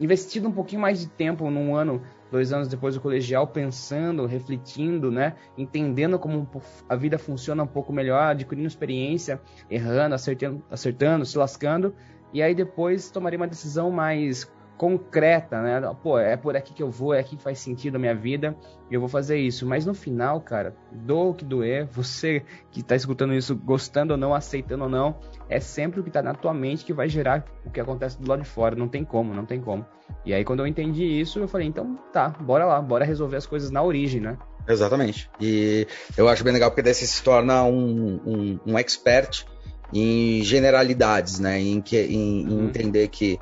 investido 0.00 0.48
um 0.48 0.52
pouquinho 0.52 0.82
mais 0.82 1.00
de 1.00 1.08
tempo 1.08 1.48
num 1.50 1.74
ano, 1.74 2.02
dois 2.30 2.52
anos 2.52 2.68
depois 2.68 2.94
do 2.94 3.00
colegial, 3.00 3.46
pensando, 3.46 4.26
refletindo, 4.26 5.10
né? 5.10 5.34
Entendendo 5.56 6.18
como 6.18 6.48
a 6.88 6.96
vida 6.96 7.18
funciona 7.18 7.62
um 7.62 7.66
pouco 7.66 7.92
melhor, 7.92 8.30
adquirindo 8.30 8.68
experiência, 8.68 9.40
errando, 9.70 10.14
acertando, 10.14 10.62
acertando 10.70 11.24
se 11.24 11.38
lascando. 11.38 11.94
E 12.32 12.42
aí 12.42 12.54
depois 12.54 13.10
tomaria 13.10 13.38
uma 13.38 13.46
decisão 13.46 13.90
mais 13.90 14.50
concreta, 14.78 15.60
né? 15.60 15.80
Pô, 16.02 16.18
é 16.18 16.36
por 16.36 16.56
aqui 16.56 16.72
que 16.72 16.82
eu 16.82 16.88
vou, 16.88 17.12
é 17.12 17.18
aqui 17.18 17.36
que 17.36 17.42
faz 17.42 17.58
sentido 17.58 17.96
a 17.96 17.98
minha 17.98 18.14
vida, 18.14 18.56
e 18.88 18.94
eu 18.94 19.00
vou 19.00 19.08
fazer 19.08 19.36
isso. 19.36 19.66
Mas 19.66 19.84
no 19.84 19.92
final, 19.92 20.40
cara, 20.40 20.74
do 20.92 21.34
que 21.34 21.44
doer, 21.44 21.86
você 21.90 22.44
que 22.70 22.82
tá 22.82 22.94
escutando 22.94 23.34
isso, 23.34 23.56
gostando 23.56 24.12
ou 24.12 24.16
não, 24.16 24.32
aceitando 24.32 24.84
ou 24.84 24.88
não, 24.88 25.18
é 25.48 25.58
sempre 25.58 26.00
o 26.00 26.04
que 26.04 26.10
tá 26.10 26.22
na 26.22 26.32
tua 26.32 26.54
mente 26.54 26.84
que 26.84 26.92
vai 26.92 27.08
gerar 27.08 27.44
o 27.66 27.70
que 27.70 27.80
acontece 27.80 28.18
do 28.20 28.28
lado 28.28 28.42
de 28.42 28.48
fora. 28.48 28.76
Não 28.76 28.88
tem 28.88 29.04
como, 29.04 29.34
não 29.34 29.44
tem 29.44 29.60
como. 29.60 29.84
E 30.24 30.32
aí, 30.32 30.44
quando 30.44 30.60
eu 30.60 30.66
entendi 30.66 31.04
isso, 31.04 31.40
eu 31.40 31.48
falei, 31.48 31.66
então 31.66 31.98
tá, 32.12 32.28
bora 32.28 32.64
lá, 32.64 32.80
bora 32.80 33.04
resolver 33.04 33.36
as 33.36 33.46
coisas 33.46 33.70
na 33.70 33.82
origem, 33.82 34.20
né? 34.20 34.38
Exatamente. 34.68 35.28
E 35.40 35.86
eu 36.16 36.28
acho 36.28 36.44
bem 36.44 36.52
legal 36.52 36.70
porque 36.70 36.82
daí 36.82 36.94
você 36.94 37.06
se 37.06 37.22
torna 37.22 37.64
um, 37.64 38.20
um, 38.24 38.60
um 38.64 38.78
expert 38.78 39.44
em 39.92 40.42
generalidades, 40.44 41.40
né? 41.40 41.58
Em, 41.58 41.80
que, 41.80 41.98
em, 41.98 42.42
em 42.42 42.48
uhum. 42.48 42.64
entender 42.66 43.08
que 43.08 43.40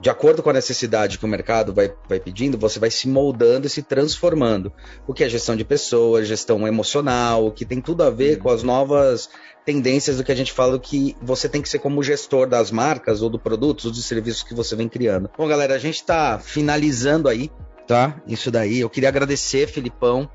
de 0.00 0.08
acordo 0.08 0.42
com 0.42 0.50
a 0.50 0.52
necessidade 0.52 1.18
que 1.18 1.24
o 1.24 1.28
mercado 1.28 1.74
vai, 1.74 1.92
vai 2.08 2.20
pedindo, 2.20 2.56
você 2.56 2.78
vai 2.78 2.90
se 2.90 3.08
moldando 3.08 3.66
e 3.66 3.70
se 3.70 3.82
transformando. 3.82 4.72
O 5.06 5.12
que 5.12 5.24
é 5.24 5.28
gestão 5.28 5.56
de 5.56 5.64
pessoas, 5.64 6.28
gestão 6.28 6.66
emocional, 6.66 7.46
o 7.46 7.52
que 7.52 7.64
tem 7.64 7.80
tudo 7.80 8.02
a 8.02 8.10
ver 8.10 8.36
uhum. 8.36 8.42
com 8.44 8.50
as 8.50 8.62
novas 8.62 9.28
tendências 9.64 10.16
do 10.16 10.24
que 10.24 10.32
a 10.32 10.34
gente 10.34 10.52
fala 10.52 10.78
que 10.78 11.16
você 11.20 11.48
tem 11.48 11.60
que 11.60 11.68
ser 11.68 11.78
como 11.78 12.02
gestor 12.02 12.48
das 12.48 12.70
marcas 12.70 13.20
ou 13.20 13.28
do 13.28 13.38
produtos 13.38 13.84
ou 13.84 13.90
dos 13.90 14.04
serviços 14.04 14.42
que 14.42 14.54
você 14.54 14.74
vem 14.74 14.88
criando. 14.88 15.28
Bom, 15.36 15.46
galera, 15.46 15.74
a 15.74 15.78
gente 15.78 15.96
está 15.96 16.38
finalizando 16.38 17.28
aí, 17.28 17.50
tá? 17.86 18.20
Isso 18.26 18.50
daí. 18.50 18.80
Eu 18.80 18.88
queria 18.88 19.08
agradecer, 19.08 19.66
Filipão. 19.66 20.30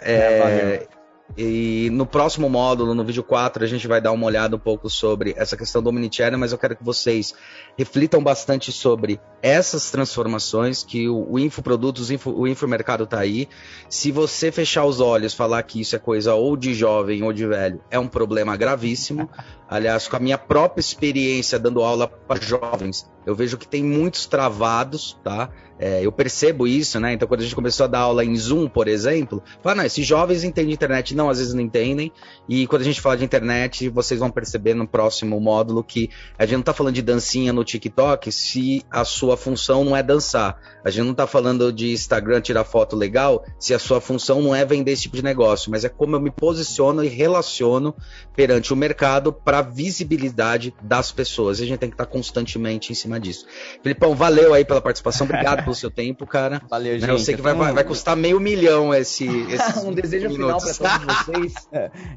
É, 0.00 0.14
é, 0.14 0.88
e 1.36 1.90
no 1.92 2.06
próximo 2.06 2.48
módulo, 2.48 2.94
no 2.94 3.04
vídeo 3.04 3.22
4, 3.22 3.62
a 3.62 3.66
gente 3.66 3.86
vai 3.86 4.00
dar 4.00 4.12
uma 4.12 4.26
olhada 4.26 4.56
um 4.56 4.58
pouco 4.58 4.88
sobre 4.88 5.34
essa 5.36 5.56
questão 5.56 5.82
do 5.82 5.90
omnichannel, 5.90 6.38
mas 6.38 6.52
eu 6.52 6.58
quero 6.58 6.74
que 6.74 6.82
vocês 6.82 7.34
reflitam 7.76 8.22
bastante 8.22 8.72
sobre 8.72 9.20
essas 9.42 9.90
transformações 9.90 10.82
que 10.82 11.08
o, 11.08 11.32
o 11.32 11.38
infoprodutos, 11.38 12.10
o, 12.10 12.14
info, 12.14 12.30
o 12.30 12.48
infomercado 12.48 13.04
está 13.04 13.20
aí. 13.20 13.48
Se 13.88 14.10
você 14.10 14.50
fechar 14.50 14.84
os 14.84 15.00
olhos, 15.00 15.34
falar 15.34 15.62
que 15.62 15.80
isso 15.80 15.94
é 15.94 15.98
coisa 15.98 16.34
ou 16.34 16.56
de 16.56 16.74
jovem 16.74 17.22
ou 17.22 17.32
de 17.32 17.46
velho, 17.46 17.80
é 17.90 17.98
um 17.98 18.08
problema 18.08 18.56
gravíssimo. 18.56 19.28
Aliás, 19.68 20.08
com 20.08 20.16
a 20.16 20.20
minha 20.20 20.38
própria 20.38 20.80
experiência 20.80 21.58
dando 21.58 21.82
aula 21.82 22.08
para 22.08 22.40
jovens, 22.40 23.06
eu 23.26 23.34
vejo 23.34 23.58
que 23.58 23.68
tem 23.68 23.84
muitos 23.84 24.24
travados, 24.24 25.18
tá? 25.22 25.50
É, 25.78 26.04
eu 26.04 26.10
percebo 26.10 26.66
isso, 26.66 26.98
né? 26.98 27.12
Então, 27.12 27.28
quando 27.28 27.40
a 27.40 27.42
gente 27.44 27.54
começou 27.54 27.84
a 27.84 27.86
dar 27.86 28.00
aula 28.00 28.24
em 28.24 28.34
Zoom, 28.34 28.68
por 28.68 28.88
exemplo, 28.88 29.42
fala, 29.62 29.76
não, 29.76 29.84
esses 29.84 30.04
jovens 30.04 30.42
entendem 30.42 30.72
internet. 30.72 31.14
Não, 31.14 31.30
às 31.30 31.38
vezes 31.38 31.54
não 31.54 31.60
entendem. 31.60 32.10
E 32.48 32.66
quando 32.66 32.82
a 32.82 32.84
gente 32.84 33.00
fala 33.00 33.16
de 33.16 33.24
internet, 33.24 33.88
vocês 33.88 34.18
vão 34.18 34.30
perceber 34.30 34.74
no 34.74 34.88
próximo 34.88 35.38
módulo 35.40 35.84
que 35.84 36.10
a 36.36 36.44
gente 36.44 36.54
não 36.54 36.60
está 36.60 36.72
falando 36.72 36.94
de 36.94 37.02
dancinha 37.02 37.52
no 37.52 37.62
TikTok 37.62 38.32
se 38.32 38.82
a 38.90 39.04
sua 39.04 39.36
função 39.36 39.84
não 39.84 39.96
é 39.96 40.02
dançar. 40.02 40.58
A 40.84 40.90
gente 40.90 41.04
não 41.04 41.12
está 41.12 41.26
falando 41.26 41.72
de 41.72 41.92
Instagram 41.92 42.40
tirar 42.40 42.64
foto 42.64 42.96
legal 42.96 43.44
se 43.58 43.72
a 43.72 43.78
sua 43.78 44.00
função 44.00 44.42
não 44.42 44.54
é 44.54 44.64
vender 44.64 44.92
esse 44.92 45.02
tipo 45.02 45.16
de 45.16 45.22
negócio, 45.22 45.70
mas 45.70 45.84
é 45.84 45.88
como 45.88 46.16
eu 46.16 46.20
me 46.20 46.30
posiciono 46.30 47.04
e 47.04 47.08
relaciono 47.08 47.94
perante 48.34 48.72
o 48.72 48.76
mercado 48.76 49.32
para 49.32 49.57
visibilidade 49.62 50.74
das 50.82 51.12
pessoas. 51.12 51.60
E 51.60 51.64
a 51.64 51.66
gente 51.66 51.78
tem 51.78 51.88
que 51.88 51.94
estar 51.94 52.06
constantemente 52.06 52.92
em 52.92 52.94
cima 52.94 53.18
disso. 53.18 53.46
Filipão, 53.82 54.14
valeu 54.14 54.54
aí 54.54 54.64
pela 54.64 54.80
participação. 54.80 55.26
Obrigado 55.26 55.64
pelo 55.64 55.74
seu 55.74 55.90
tempo, 55.90 56.26
cara. 56.26 56.60
Valeu, 56.68 56.98
gente. 56.98 57.08
Eu 57.08 57.18
sei 57.18 57.34
que 57.34 57.42
vai, 57.42 57.54
vai, 57.54 57.84
custar 57.84 58.16
meio 58.16 58.38
milhão 58.38 58.94
esse. 58.94 59.26
um 59.84 59.92
desejo 59.92 60.30
final 60.30 60.58
para 60.58 60.74
todos 60.74 61.16
vocês 61.26 61.68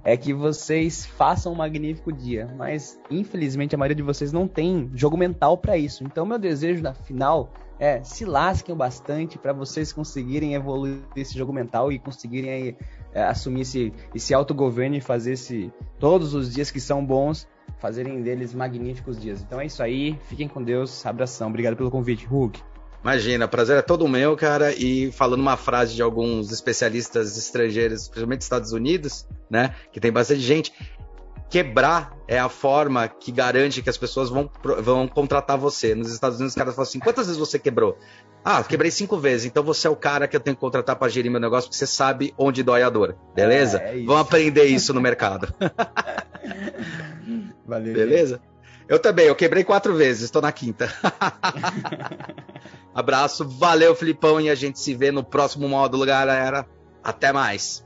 é 0.03 0.17
que 0.17 0.33
vocês 0.33 1.05
façam 1.05 1.53
um 1.53 1.55
magnífico 1.55 2.11
dia. 2.11 2.53
Mas, 2.57 2.99
infelizmente, 3.09 3.75
a 3.75 3.77
maioria 3.77 3.95
de 3.95 4.03
vocês 4.03 4.31
não 4.31 4.47
tem 4.47 4.89
jogo 4.93 5.17
mental 5.17 5.57
para 5.57 5.77
isso. 5.77 6.03
Então, 6.03 6.25
meu 6.25 6.37
desejo 6.37 6.81
na 6.81 6.93
final 6.93 7.51
é 7.81 8.03
se 8.03 8.25
lasquem 8.25 8.75
bastante 8.75 9.39
para 9.39 9.51
vocês 9.51 9.91
conseguirem 9.91 10.53
evoluir 10.53 10.99
esse 11.15 11.35
jogo 11.35 11.51
mental 11.51 11.91
e 11.91 11.97
conseguirem 11.97 12.51
aí, 12.51 12.77
é, 13.13 13.23
assumir 13.23 13.61
esse, 13.61 13.93
esse 14.13 14.33
autogoverno 14.33 14.95
e 14.95 15.01
fazer 15.01 15.33
esse, 15.33 15.71
todos 15.99 16.33
os 16.33 16.53
dias 16.53 16.71
que 16.71 16.79
são 16.79 17.05
bons, 17.05 17.47
fazerem 17.79 18.21
deles 18.21 18.53
magníficos 18.53 19.19
dias. 19.19 19.41
Então 19.41 19.59
é 19.59 19.65
isso 19.65 19.81
aí, 19.81 20.17
fiquem 20.25 20.47
com 20.47 20.63
Deus, 20.63 21.05
abração, 21.05 21.49
obrigado 21.49 21.75
pelo 21.75 21.91
convite, 21.91 22.25
Hulk. 22.25 22.61
Imagina, 23.03 23.47
prazer 23.47 23.77
é 23.77 23.81
todo 23.81 24.07
meu, 24.07 24.37
cara. 24.37 24.71
E 24.73 25.11
falando 25.11 25.41
uma 25.41 25.57
frase 25.57 25.95
de 25.95 26.03
alguns 26.03 26.51
especialistas 26.51 27.35
estrangeiros, 27.35 28.07
principalmente 28.07 28.41
Estados 28.41 28.73
Unidos, 28.73 29.25
né? 29.49 29.73
Que 29.91 29.99
tem 29.99 30.11
bastante 30.11 30.41
gente. 30.41 30.71
Quebrar 31.51 32.17
é 32.27 32.39
a 32.39 32.47
forma 32.47 33.09
que 33.09 33.29
garante 33.29 33.81
que 33.81 33.89
as 33.89 33.97
pessoas 33.97 34.29
vão, 34.29 34.49
vão 34.79 35.05
contratar 35.05 35.57
você. 35.57 35.93
Nos 35.93 36.11
Estados 36.11 36.37
Unidos, 36.37 36.53
os 36.53 36.57
caras 36.57 36.73
falam 36.73 36.87
assim: 36.87 36.99
quantas 36.99 37.27
vezes 37.27 37.37
você 37.37 37.59
quebrou? 37.59 37.97
Ah, 38.43 38.63
quebrei 38.63 38.89
cinco 38.89 39.19
vezes, 39.19 39.45
então 39.45 39.61
você 39.61 39.85
é 39.85 39.89
o 39.89 39.95
cara 39.95 40.27
que 40.27 40.35
eu 40.35 40.39
tenho 40.39 40.55
que 40.55 40.61
contratar 40.61 40.95
para 40.95 41.09
gerir 41.09 41.29
meu 41.29 41.41
negócio, 41.41 41.69
porque 41.69 41.77
você 41.77 41.85
sabe 41.85 42.33
onde 42.37 42.63
dói 42.63 42.81
a 42.81 42.89
dor. 42.89 43.15
Beleza? 43.35 43.79
É, 43.79 44.01
é 44.01 44.03
Vamos 44.03 44.21
aprender 44.21 44.63
isso 44.63 44.93
no 44.93 45.01
mercado. 45.01 45.53
Valeu. 47.67 47.93
Beleza? 47.93 48.41
Eu 48.87 48.97
também, 48.97 49.27
eu 49.27 49.35
quebrei 49.35 49.63
quatro 49.63 49.93
vezes, 49.93 50.23
estou 50.23 50.41
na 50.41 50.51
quinta. 50.51 50.91
Abraço, 52.95 53.47
valeu, 53.47 53.95
Filipão, 53.95 54.41
e 54.41 54.49
a 54.49 54.55
gente 54.55 54.79
se 54.79 54.93
vê 54.93 55.11
no 55.11 55.23
próximo 55.23 55.69
módulo, 55.69 56.05
galera. 56.05 56.67
Até 57.01 57.31
mais. 57.31 57.85